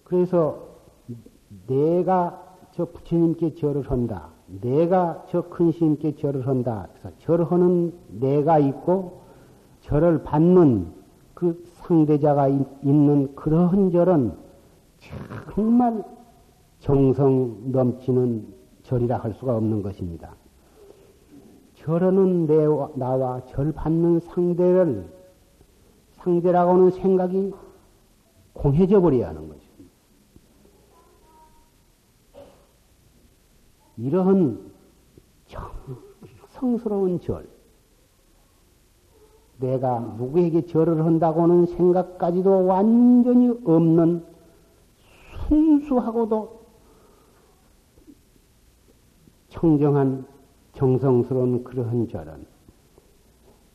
[0.03, 0.72] 그래서
[1.67, 2.41] 내가
[2.71, 4.29] 저 부처님께 절을 한다.
[4.61, 6.87] 내가 저 큰 스님께 절을 한다.
[6.91, 9.21] 그래서 절하는 내가 있고
[9.81, 10.91] 절을 받는
[11.33, 14.33] 그 상대자가 있는 그러한 절은
[15.53, 16.03] 정말
[16.79, 18.47] 정성 넘치는
[18.83, 20.35] 절이라 할 수가 없는 것입니다.
[21.75, 25.05] 절하는 내와, 나와 절 받는 상대를
[26.11, 27.53] 상대라고는 생각이
[28.53, 29.62] 공해져 버려야 하는 거죠.
[33.97, 34.71] 이러한
[36.49, 37.47] 성스러운 절,
[39.59, 44.25] 내가 누구에게 절을 한다고는 생각까지도 완전히 없는
[45.47, 46.63] 순수하고도
[49.49, 50.25] 청정한
[50.73, 52.45] 정성스러운 그러한 절은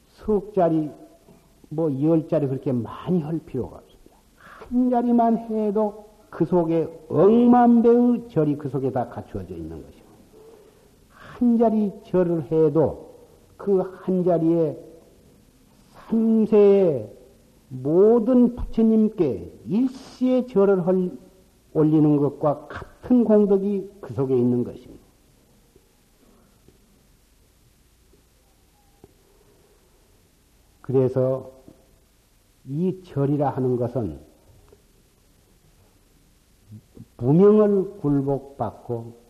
[0.09, 0.91] 석 자리,
[1.69, 4.17] 뭐 열 자리 그렇게 많이 할 필요가 없습니다.
[4.37, 9.98] 한 자리만 해도 그 속에 억만 배의 절이 그 속에 다 갖추어져 있는 것이고,
[11.39, 13.09] 한 자리 절을 해도
[13.57, 14.79] 그 한 자리에
[16.09, 17.13] 삼세의
[17.69, 21.11] 모든 부처님께 일시에 절을 할,
[21.75, 25.07] 올리는 것과 같은 공덕이 그 속에 있는 것입니다.
[30.81, 31.53] 그래서
[32.67, 34.19] 이 절이라 하는 것은
[37.19, 39.28] 무명을 굴복받고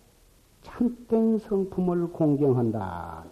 [0.78, 3.24] 참된 성품을 공경한다.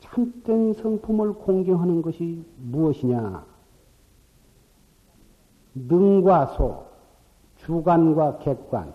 [0.00, 3.46] 참된 성품을 공경하는 것이 무엇이냐?
[5.74, 6.84] 능과 소,
[7.56, 8.92] 주관과 객관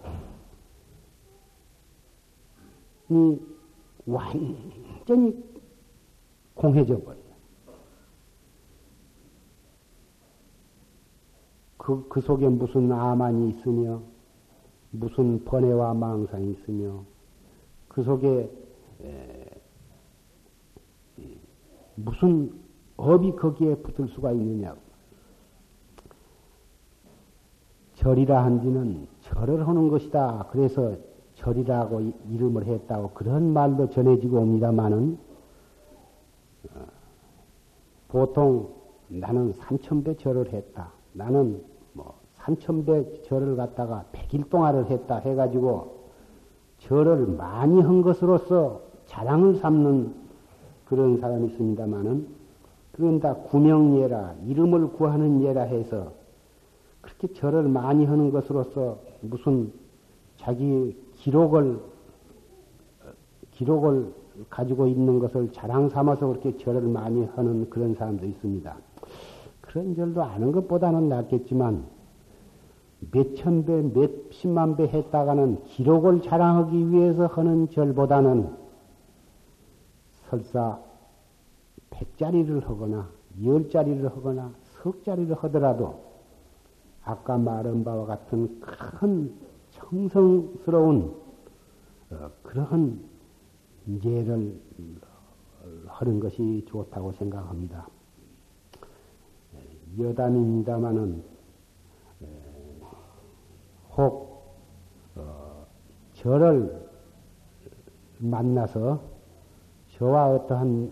[3.10, 3.40] 이
[4.06, 5.44] 완전히
[6.54, 7.18] 공해져 버려.
[11.78, 14.02] 그, 그 속에 무슨 아만이 있으며,
[15.00, 17.04] 무슨 번뇌와 망상이 있으며,
[17.88, 18.52] 그 속에
[19.02, 19.46] 에,
[21.96, 22.52] 무슨
[22.98, 24.80] 업이 거기에 붙을 수가 있느냐고.
[27.96, 30.48] 절이라 한지는 절을 하는 것이다.
[30.52, 30.96] 그래서
[31.36, 35.18] 절이라고 이름을 했다고 그런 말도 전해지고 옵니다마는
[36.74, 36.86] 어,
[38.08, 38.74] 보통
[39.08, 40.91] 나는 삼천배 절을 했다.
[41.14, 41.64] 나는
[42.46, 45.96] 뭐 삼천배 절을 갖다가 백일 동안을 했다 해가지고
[46.80, 50.14] 절을 많이 한 것으로서 자랑을 삼는
[50.86, 52.28] 그런 사람이 있습니다만은
[52.91, 56.14] 그건 다 구명예라 이름을 구하는 예라 해서
[57.02, 59.72] 그렇게 절을 많이 하는 것으로서 무슨
[60.38, 61.80] 자기 기록을
[63.52, 64.14] 기록을
[64.50, 68.76] 가지고 있는 것을 자랑 삼아서 그렇게 절을 많이 하는 그런 사람도 있습니다.
[69.62, 71.95] 그런 절도 아는 것보다는 낫겠지만
[73.12, 78.56] 몇천 배, 몇십만 배 했다가는 기록을 자랑하기 위해서 하는 절보다는
[80.30, 80.80] 설사
[81.89, 83.10] 백자리를 하거나
[83.43, 86.03] 열자리를 하거나 석자리를 하더라도
[87.03, 89.34] 아까 말한 바와 같은 큰
[89.72, 91.16] 청성스러운
[92.12, 92.99] 어, 그러한
[94.03, 94.60] 예를
[95.88, 97.88] 하는 것이 좋다고 생각합니다.
[99.97, 101.35] 여담입니다마는
[103.98, 104.56] 혹
[105.16, 105.66] 어,
[106.14, 106.88] 저를
[108.20, 109.02] 만나서
[109.98, 110.91] 저와 어떠한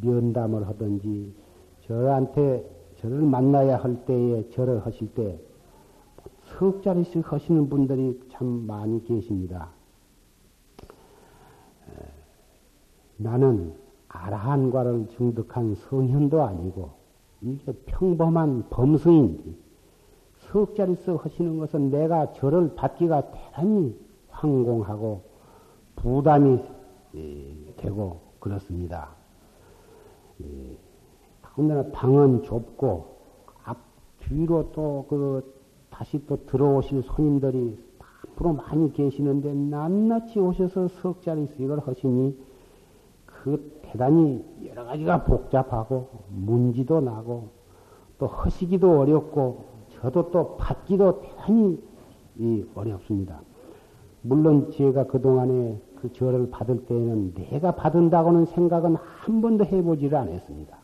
[0.00, 1.34] 면담을 하든지
[1.82, 5.38] 저한테 저를 만나야 할 때에 절을 하실 때
[6.58, 9.70] 석자리씩 하시는 분들이 참 많이 계십니다.
[13.18, 13.74] 나는
[14.08, 16.90] 아라한과를 증득한 성현도 아니고
[17.40, 19.65] 이게 평범한 범승인지
[20.56, 23.94] 석자리서 하시는 것은 내가 절을 받기가 대단히
[24.30, 25.20] 황공하고
[25.96, 26.60] 부담이
[27.76, 29.10] 되고 그렇습니다.
[31.42, 33.16] 더군다나 방은 좁고
[33.64, 33.76] 앞
[34.20, 35.54] 뒤로 또 그
[35.90, 42.38] 다시 또 들어오실 손님들이 앞으로 많이 계시는데 낱낱이 오셔서 석자리서 이걸 하시니
[43.26, 47.50] 그 대단히 여러 가지가 복잡하고 문지도 나고
[48.18, 51.78] 또 허시기도 어렵고 저도 또 받기도 대단히
[52.74, 53.40] 어렵습니다.
[54.22, 60.76] 물론 제가 그동안에 그 절을 받을 때에는 내가 받은다고는 생각은 한 번도 해보지를 않았습니다.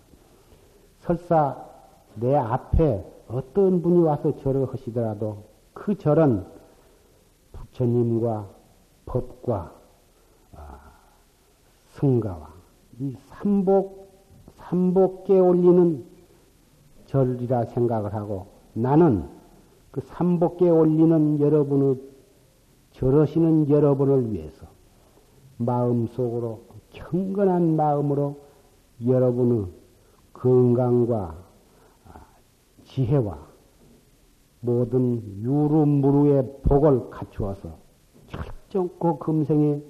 [1.00, 1.64] 설사
[2.14, 6.44] 내 앞에 어떤 분이 와서 절을 하시더라도 그 절은
[7.52, 8.48] 부처님과
[9.06, 9.72] 법과
[10.54, 10.78] 아,
[11.88, 12.48] 승가와
[13.00, 14.08] 이 삼복,
[14.56, 16.04] 삼복계 올리는
[17.06, 19.29] 절이라 생각을 하고 나는
[19.91, 22.01] 그 삼복계 올리는 여러분의
[22.93, 24.66] 절하시는 여러분을 위해서
[25.59, 28.41] 마음속으로 경건한 마음으로
[29.05, 29.66] 여러분의
[30.33, 31.37] 건강과
[32.85, 33.39] 지혜와
[34.61, 37.77] 모든 유루무루의 복을 갖추어서
[38.29, 39.83] 철저고 금생에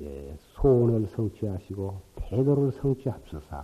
[0.00, 3.56] 예, 소원을 성취하시고 태도를 성취합소서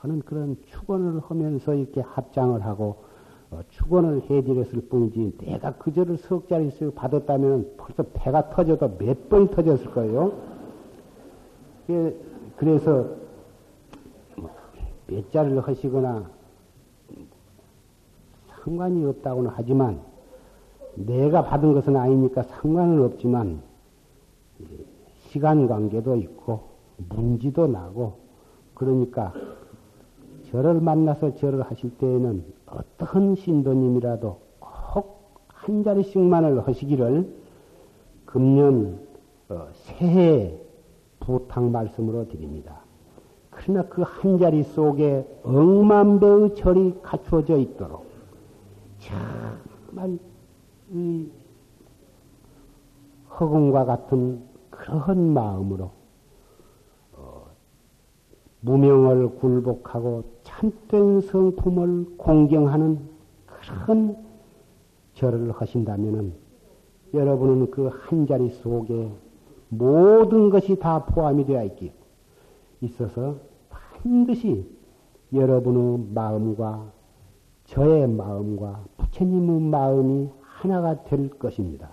[0.00, 3.07] 하는 그런 축원을 하면서 이렇게 합장을 하고 어,
[3.70, 10.32] 축원을 해드렸을 뿐이지 내가 그저를 석자리수 받았다면 벌써 배가 터져도 몇 번 터졌을 거예요.
[11.90, 12.14] 예,
[12.56, 13.06] 그래서
[14.36, 16.30] 뭐몇 자리를 하시거나
[18.62, 20.00] 상관이 없다고는 하지만
[20.94, 23.62] 내가 받은 것은 아니니까 상관은 없지만
[25.28, 26.68] 시간 관계도 있고
[27.08, 28.18] 문지도 나고
[28.74, 29.32] 그러니까
[30.50, 35.18] 저를 만나서 절을 하실 때에는 어떤 신도님이라도 꼭
[35.68, 37.30] 한 자리씩만을 하시기를
[38.24, 39.00] 금년
[39.50, 40.58] 어, 새해
[41.20, 42.80] 부탁 말씀으로 드립니다.
[43.50, 48.06] 그러나 그 한 자리 속에 억만 배의 절이 갖추어져 있도록
[48.98, 50.18] 정말
[50.90, 51.28] 이
[53.38, 55.97] 허공과 같은 그러한 마음으로 어,
[58.60, 62.98] 무명을 굴복하고 참된 성품을 공경하는
[63.46, 64.16] 그런
[65.14, 66.34] 절을 하신다면
[67.14, 69.10] 여러분은 그 한 자리 속에
[69.68, 71.92] 모든 것이 다 포함이 되어 있기
[72.80, 73.36] 있어서
[73.68, 74.66] 반드시
[75.32, 76.90] 여러분의 마음과
[77.66, 81.90] 저의 마음과 부처님의 마음이 하나가 될 것입니다.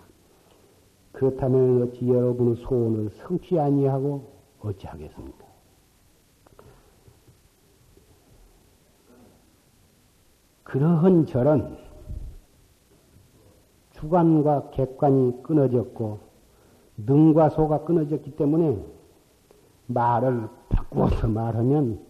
[1.12, 4.24] 그렇다면 어찌 여러분의 소원을 성취 아니하고
[4.62, 5.45] 어찌하겠습니까?
[10.76, 11.78] 그러한 절은
[13.92, 16.20] 주관과 객관이 끊어졌고
[16.98, 18.86] 능과 소가 끊어졌기 때문에
[19.86, 22.02] 말을 바꾸어서 말하면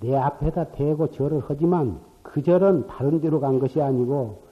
[0.00, 4.44] 내 앞에다 대고 절을 하지만 그 절은 다른 데로 간 것이 아니고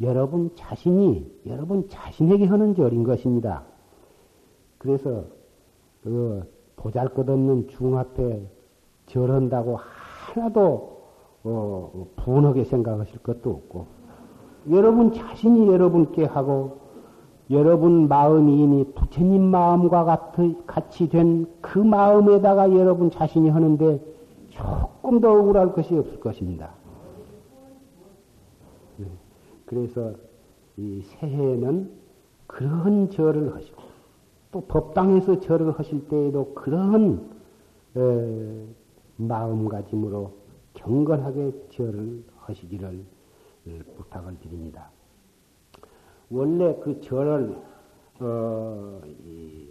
[0.00, 3.64] 여러분 자신이 여러분 자신에게 하는 절인 것입니다.
[4.78, 5.24] 그래서
[6.04, 8.40] 그 보잘것없는 중 앞에
[9.06, 9.76] 절한다고
[10.32, 11.00] 하나도
[11.44, 13.86] 어, 분하게 생각하실 것도 없고
[14.70, 16.78] 여러분 자신이 여러분께 하고
[17.50, 20.32] 여러분 마음이 이미 부처님 마음과
[20.66, 24.00] 같이 된 그 마음에다가 여러분 자신이 하는데
[24.48, 26.70] 조금 더 억울할 것이 없을 것입니다.
[28.96, 29.06] 네.
[29.66, 30.12] 그래서
[30.76, 31.90] 이 새해에는
[32.48, 33.82] 그런 절을 하시고
[34.50, 37.30] 또 법당에서 절을 하실 때에도 그런
[37.96, 38.66] 에,
[39.26, 40.32] 마음가짐으로
[40.74, 43.04] 경건하게 절을 하시기를
[43.96, 44.90] 부탁을 드립니다.
[46.30, 47.58] 원래 그 절을
[48.20, 49.68] 어, 이,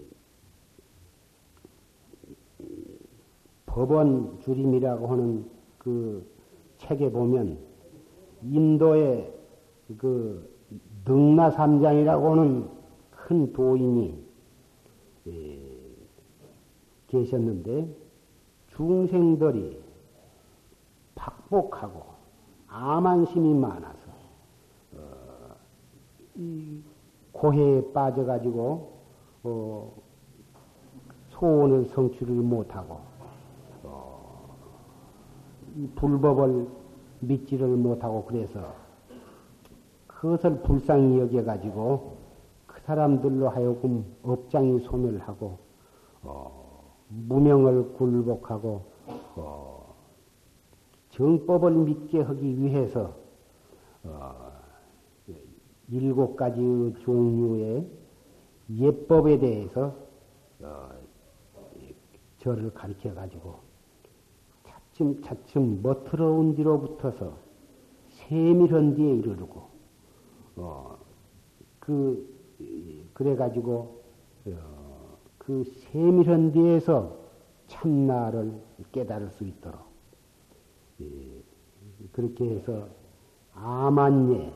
[3.66, 6.26] 법원 주림이라고 하는 그
[6.78, 7.60] 책에 보면
[8.42, 9.34] 인도의
[9.98, 10.50] 그
[11.06, 12.70] 능라삼장이라고 하는
[13.12, 14.24] 큰 도인이
[15.28, 15.60] 예,
[17.08, 18.09] 계셨는데
[18.80, 19.78] 중생들이
[21.14, 22.02] 박복하고
[22.70, 24.10] 암안심이 많아서
[24.96, 25.56] 어,
[26.36, 26.82] 이
[27.34, 28.94] 고해에 빠져가지고
[29.44, 29.94] 어,
[31.32, 33.02] 소원을 성취를 못하고
[33.84, 34.56] 어,
[35.76, 36.66] 이 불법을
[37.20, 38.74] 믿지를 못하고 그래서
[40.08, 42.16] 그것을 불쌍히 여겨가지고
[42.66, 45.58] 그 사람들로 하여금 업장이 소멸하고
[46.24, 46.59] 어,
[47.10, 48.86] 무명을 굴복하고
[49.36, 49.96] 어,
[51.10, 53.16] 정법을 믿게 하기 위해서
[54.04, 54.52] 어,
[55.90, 56.62] 일곱 가지
[57.02, 57.90] 종류의
[58.70, 59.96] 예법에 대해서
[60.62, 60.90] 어,
[62.38, 63.60] 저를 가르쳐 가지고
[64.64, 67.38] 차츰 차츰 멋스러운 뒤로 붙어서
[68.10, 69.68] 세밀한 뒤에 이르르고
[70.58, 70.98] 어,
[71.80, 72.38] 그
[73.14, 74.04] 그래 가지고
[74.46, 74.79] 어,
[75.50, 77.18] 그 세밀한 뒤에서
[77.66, 78.54] 참나를
[78.92, 79.80] 깨달을 수 있도록.
[81.02, 81.08] 예,
[82.12, 82.88] 그렇게 해서
[83.56, 84.54] 아만예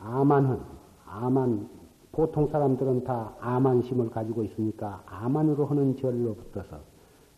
[0.00, 0.58] 아만은
[1.06, 1.68] 아만
[2.10, 6.80] 보통 사람들은 다 아만심을 가지고 있으니까 아만으로 하는 절로 붙어서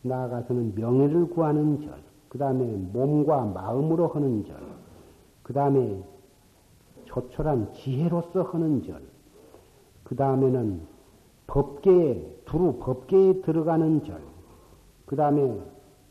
[0.01, 4.57] 나아가서는 명예를 구하는 절, 그 다음에 몸과 마음으로 하는 절,
[5.43, 6.03] 그 다음에
[7.05, 9.03] 조촐한 지혜로서 하는 절,
[10.05, 10.96] 그 다음에는
[11.47, 14.21] 법계에, 두루 법계에 들어가는 절,
[15.07, 15.61] 그 다음에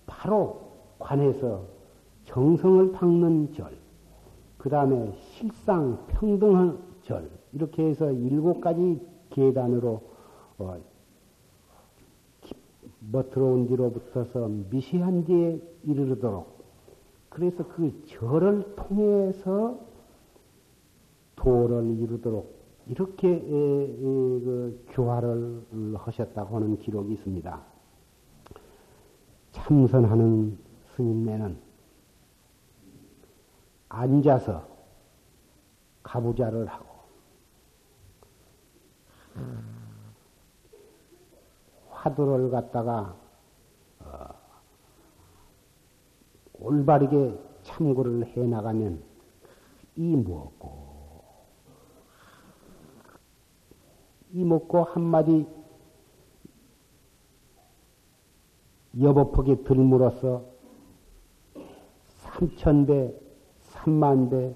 [0.05, 1.65] 바로 관해서
[2.25, 3.77] 정성을 닦는 절,
[4.57, 10.01] 그 다음에 실상 평등한 절, 이렇게 해서 일곱 가지 계단으로
[10.57, 10.77] 어,
[13.11, 16.55] 멋들어온 뒤로 붙어서 미시한 뒤에 이르도록.
[17.29, 19.77] 그래서 그 절을 통해서
[21.35, 25.63] 도를 이루도록 이렇게 에, 에, 그 교화를
[25.95, 27.61] 하셨다고 하는 기록이 있습니다.
[29.51, 30.57] 참선하는
[30.95, 31.57] 스님네는
[33.89, 34.67] 앉아서
[36.03, 36.85] 가부좌를 하고
[41.89, 43.17] 화두를 갖다가
[43.99, 44.27] 어,
[46.59, 49.01] 올바르게 참고를 해 나가면
[49.95, 50.84] 이 먹고
[54.35, 55.47] 이 먹고 한마디
[58.99, 60.43] 여보폭이 들물어서
[62.05, 63.17] 삼천배,
[63.61, 64.53] 삼만배,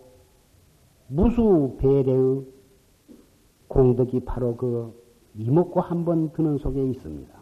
[1.08, 2.46] 무수 배례의
[3.70, 4.94] 공덕이 바로 그
[5.36, 7.40] 이먹고 한 번 드는 속에 있습니다.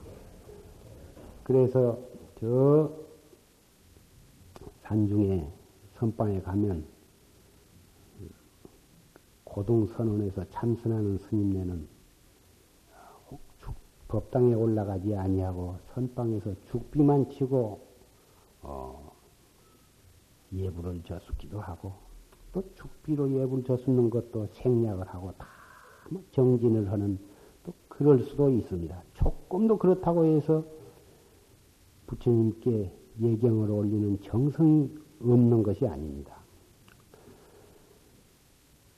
[1.43, 1.97] 그래서
[2.39, 2.91] 저
[4.83, 5.51] 산중에
[5.95, 6.85] 선방에 가면
[9.43, 11.96] 고동선언에서 참선하는 스님네는
[14.07, 17.85] 법당에 올라가지 아니하고 선방에서 죽비만 치고
[18.61, 19.11] 어,
[20.53, 21.93] 예불을 저수기도 하고
[22.53, 27.19] 또 죽비로 예불 저수는 것도 생략을 하고 다뭐 정진을 하는
[27.63, 29.03] 또 그럴 수도 있습니다.
[29.13, 30.63] 조금도 그렇다고 해서
[32.07, 34.89] 부처님께 예경을 올리는 정성이
[35.21, 36.37] 없는 것이 아닙니다.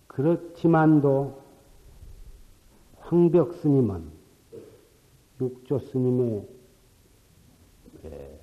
[0.07, 1.41] 그렇지만도
[2.99, 4.18] 황벽 스님은
[5.41, 6.47] 육조 스님의
[8.05, 8.39] 예,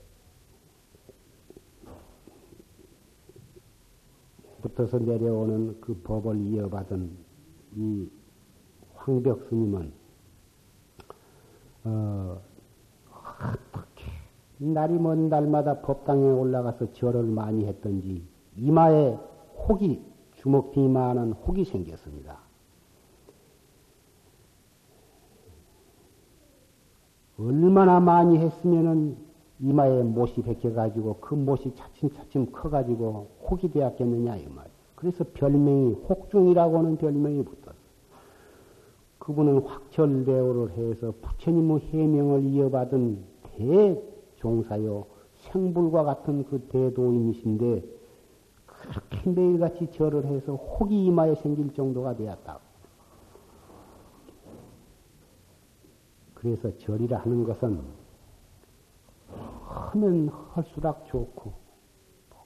[4.62, 7.10] 붙어서 내려오는 그 법을 이어받은
[7.76, 8.08] 이
[8.94, 9.92] 황벽 스님은
[11.84, 12.40] 어,
[13.12, 14.10] 어떻게
[14.58, 18.26] 날이 먼 날마다 법당에 올라가서 절을 많이 했던지
[18.56, 19.18] 이마에
[19.68, 20.02] 혹이
[20.36, 22.45] 주먹비만한 혹이 생겼습니다.
[27.38, 29.16] 얼마나 많이 했으면은
[29.60, 34.66] 이마에 못이 베껴가지고 그 못이 차츰차츰 커가지고 혹이 되었겠느냐 이 말.
[34.94, 37.76] 그래서 별명이 혹중이라고 하는 별명이 붙었어.
[39.18, 43.18] 그분은 확철대오를 해서 부처님의 해명을 이어받은
[43.56, 47.84] 대종사요 생불과 같은 그 대도인이신데
[48.66, 52.60] 그렇게 매일같이 절을 해서 혹이 이마에 생길 정도가 되었다.
[56.36, 57.80] 그래서 절이라 하는 것은
[59.64, 61.52] 하면 할수록 좋고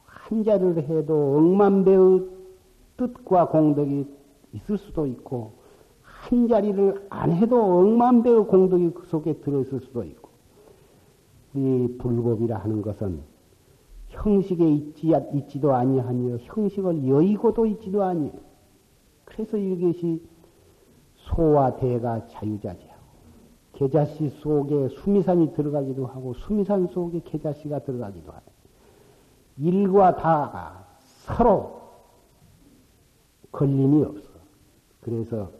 [0.04, 2.26] 한 자리를 해도 억만 배의
[2.96, 4.06] 뜻과 공덕이
[4.52, 5.52] 있을 수도 있고
[6.02, 10.30] 한 자리를 안 해도 억만 배의 공덕이 그 속에 들어있을 수도 있고
[11.54, 13.22] 우리 불법이라 하는 것은
[14.08, 18.32] 형식에 있지, 있지도 아니하며 형식을 여의고도 있지도 아니에요.
[19.24, 20.22] 그래서 이것이
[21.14, 22.89] 소와 대가 자유자재하고
[23.80, 28.52] 계자씨 속에 수미산이 들어가기도 하고 수미산 속에 계자씨가 들어가기도 하고
[29.56, 31.80] 일과 다가 서로
[33.50, 34.28] 걸림이 없어.
[35.00, 35.50] 그래서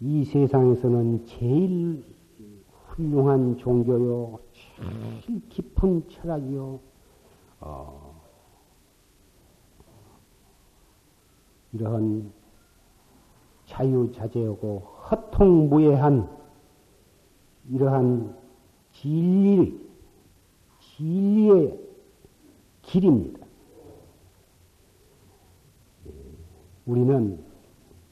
[0.00, 2.04] 이 세상에서는 제일
[2.86, 4.40] 훌륭한 종교요,
[5.26, 6.80] 제일 깊은 철학이요,
[7.60, 8.22] 어,
[11.74, 12.32] 이러한
[13.70, 16.28] 자유자재하고 허통무해한
[17.70, 18.36] 이러한
[18.92, 19.80] 진리,
[20.80, 21.78] 진리의
[22.82, 23.46] 길입니다.
[26.86, 27.42] 우리는,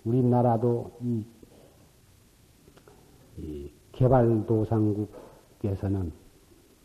[0.04, 1.24] 우리나라도 이,
[3.38, 5.08] 이 개발도상국에서는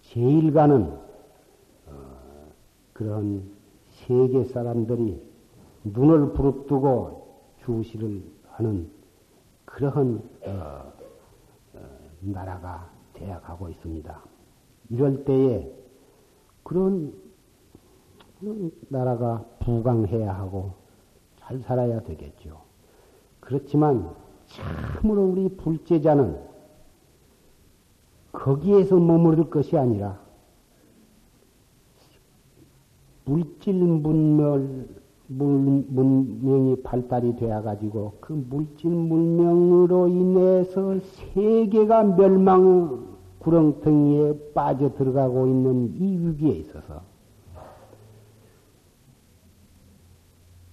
[0.01, 0.97] 제일 가는
[1.85, 2.51] 어,
[2.93, 3.51] 그런
[3.91, 5.21] 세계 사람들이
[5.83, 7.23] 눈을 부릅뜨고
[7.63, 8.89] 주시를 하는
[9.65, 10.93] 그러한 어,
[11.73, 11.79] 어,
[12.21, 14.23] 나라가 되어가고 있습니다.
[14.89, 15.71] 이럴 때에
[16.63, 17.13] 그런,
[18.39, 20.73] 그런 나라가 부강해야 하고
[21.39, 22.61] 잘 살아야 되겠죠.
[23.39, 24.13] 그렇지만
[24.45, 26.39] 참으로 우리 불제자는
[28.31, 30.19] 거기에서 머무를 것이 아니라
[33.25, 44.93] 물질 문멸 문, 문명이 발달이 되어 가지고 그 물질 문명으로 인해서 세계가 멸망 구렁텅이에 빠져
[44.93, 47.01] 들어가고 있는 이 위기에 있어서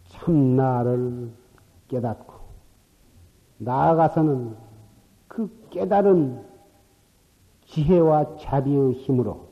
[0.08, 1.30] 참나를
[1.88, 2.34] 깨닫고
[3.58, 4.56] 나아가서는
[5.28, 6.44] 그 깨달은
[7.66, 9.49] 지혜와 자비의 힘으로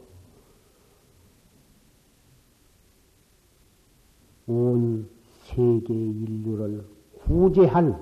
[4.49, 5.09] 온
[5.45, 6.85] 세계 인류를
[7.21, 7.97] 구제할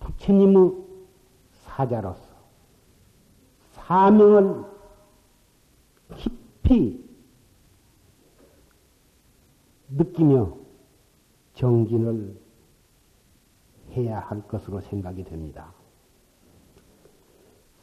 [0.00, 0.72] 부처님의
[1.64, 2.22] 사자로서
[3.72, 4.64] 사명을
[6.16, 7.04] 깊이
[9.88, 10.56] 느끼며
[11.54, 12.38] 정진을
[13.92, 15.72] 해야 할 것으로 생각이 됩니다.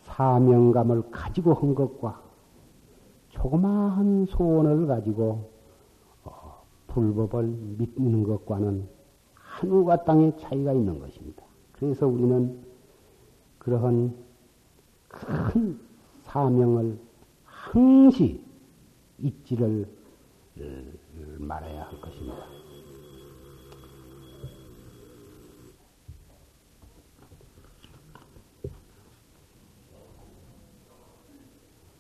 [0.04, 2.22] 사명감을 가지고 한 것과
[3.30, 5.51] 조그마한 소원을 가지고
[6.94, 8.88] 불법을 믿는 것과는
[9.34, 11.44] 하늘과 땅의 차이가 있는 것입니다.
[11.74, 12.60] 그래서 우리는
[13.60, 14.14] 그러한
[15.08, 15.80] 큰
[16.24, 17.00] 사명을
[17.44, 18.44] 항시
[19.20, 19.88] 잊지를
[21.40, 22.46] 말아야 할 것입니다.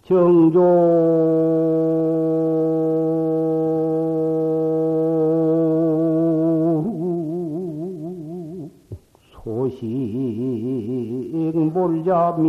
[0.03, 0.59] 정조
[11.81, 12.45] 몰자미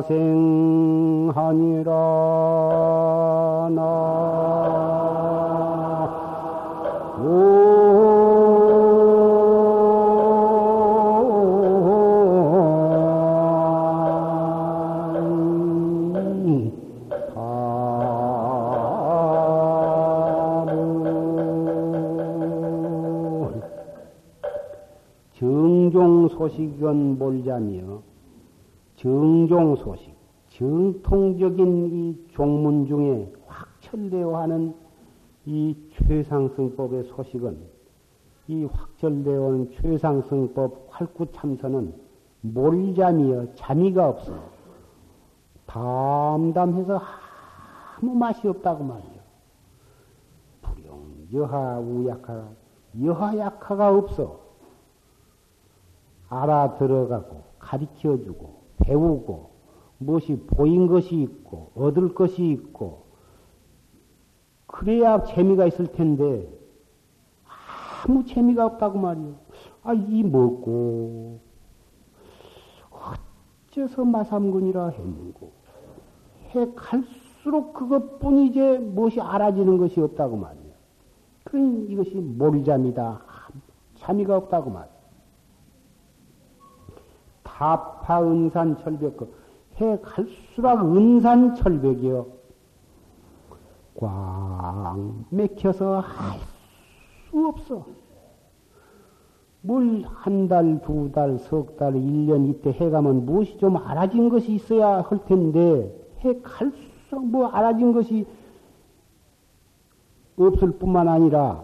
[0.01, 0.54] 사생
[29.55, 30.13] 정종 소식,
[30.49, 34.75] 정통적인 이 종문 중에 확철되어 하는
[35.45, 37.57] 이 최상승법의 소식은
[38.49, 41.93] 이 확철되어 온 최상승법 활구참선은
[42.41, 44.33] 몰잠이여 잠이가 없어.
[45.67, 46.99] 담담해서
[47.97, 49.21] 아무 맛이 없다고 말이요.
[50.63, 52.49] 불용, 여하, 우약하,
[53.01, 54.37] 여하, 약하가 없어.
[56.27, 59.51] 알아 들어가고, 가르쳐 주고, 배우고,
[59.97, 63.05] 무엇이 보인 것이 있고, 얻을 것이 있고,
[64.67, 66.49] 그래야 재미가 있을 텐데,
[68.03, 69.35] 아무 재미가 없다고 말이요.
[69.83, 71.39] 아, 이 먹고,
[72.91, 75.51] 어째서 마삼군이라 했는고,
[76.49, 80.65] 해 갈수록 그것뿐이지 무엇이 알아지는 것이 없다고 말이요.
[81.43, 83.21] 그러니 이것이 몰잠이다.
[83.95, 84.94] 재미가 없다고 말이요.
[87.57, 89.17] 타파 은산 철벽,
[89.77, 92.25] 그해 갈수록 은산 철벽이요.
[93.97, 94.97] 꽉
[95.29, 96.39] 맥혀서 할
[97.29, 97.85] 수 없어.
[99.61, 104.53] 뭘 한 달, 두 달, 석 달, 일 년 이때 해가면 무엇이 좀 알아진 것이
[104.53, 105.91] 있어야 할 텐데,
[106.23, 108.25] 해 갈수록 뭐 알아진 것이
[110.37, 111.63] 없을 뿐만 아니라,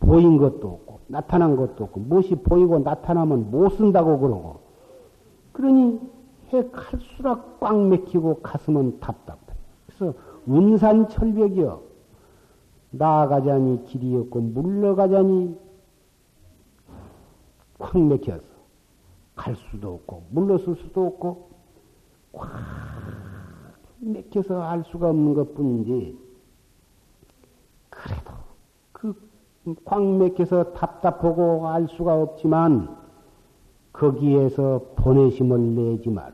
[0.00, 4.61] 보인 것도 없고, 나타난 것도 없고, 무엇이 보이고 나타나면 못 쓴다고 그러고,
[5.52, 6.00] 그러니
[6.52, 9.38] 해 갈수록 꽉 맥히고 가슴은 답답해.
[9.86, 10.14] 그래서
[10.46, 11.82] 운산 철벽이여
[12.90, 15.56] 나아가자니 길이 없고 물러가자니
[17.78, 18.42] 꽉 맥혀서
[19.34, 21.50] 갈 수도 없고 물러설 수도 없고
[22.32, 22.50] 꽉
[24.00, 26.18] 맥혀서 알 수가 없는 것 뿐인지
[27.90, 28.32] 그래도
[28.92, 29.32] 그
[29.84, 32.96] 꽉 맥혀서 답답하고 알 수가 없지만
[33.92, 36.32] 거기에서 보내심을 내지 마라.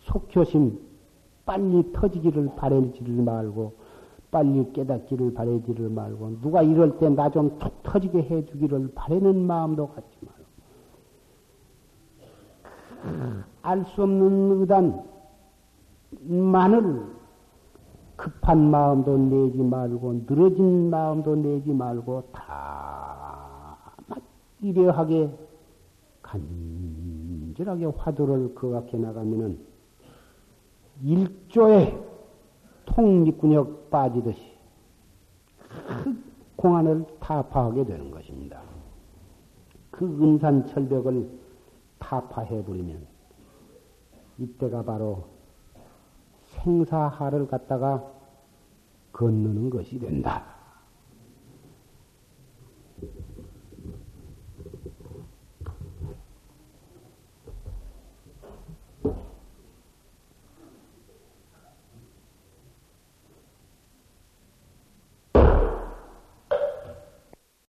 [0.00, 0.78] 속효심
[1.44, 3.72] 빨리 터지기를 바라지를 말고
[4.30, 10.42] 빨리 깨닫기를 바라지를 말고 누가 이럴 때 나좀 터지게 해주기를 바라는 마음도 갖지 말고
[13.62, 14.66] 알 수 없는
[16.24, 17.06] 의단만을
[18.16, 23.11] 급한 마음도 내지 말고 늘어진 마음도 내지 말고 다
[24.62, 25.30] 이려하게
[26.22, 29.58] 간절하게 화두를 그악해 나가면은
[31.02, 32.00] 일조에
[32.86, 34.40] 통미군역 빠지듯이
[35.68, 36.22] 그
[36.56, 38.62] 공안을 타파하게 되는 것입니다.
[39.90, 41.28] 그 은산 철벽을
[41.98, 43.06] 타파해 버리면
[44.38, 45.24] 이때가 바로
[46.46, 48.04] 생사하를 갖다가
[49.12, 50.51] 건너는 것이 된다.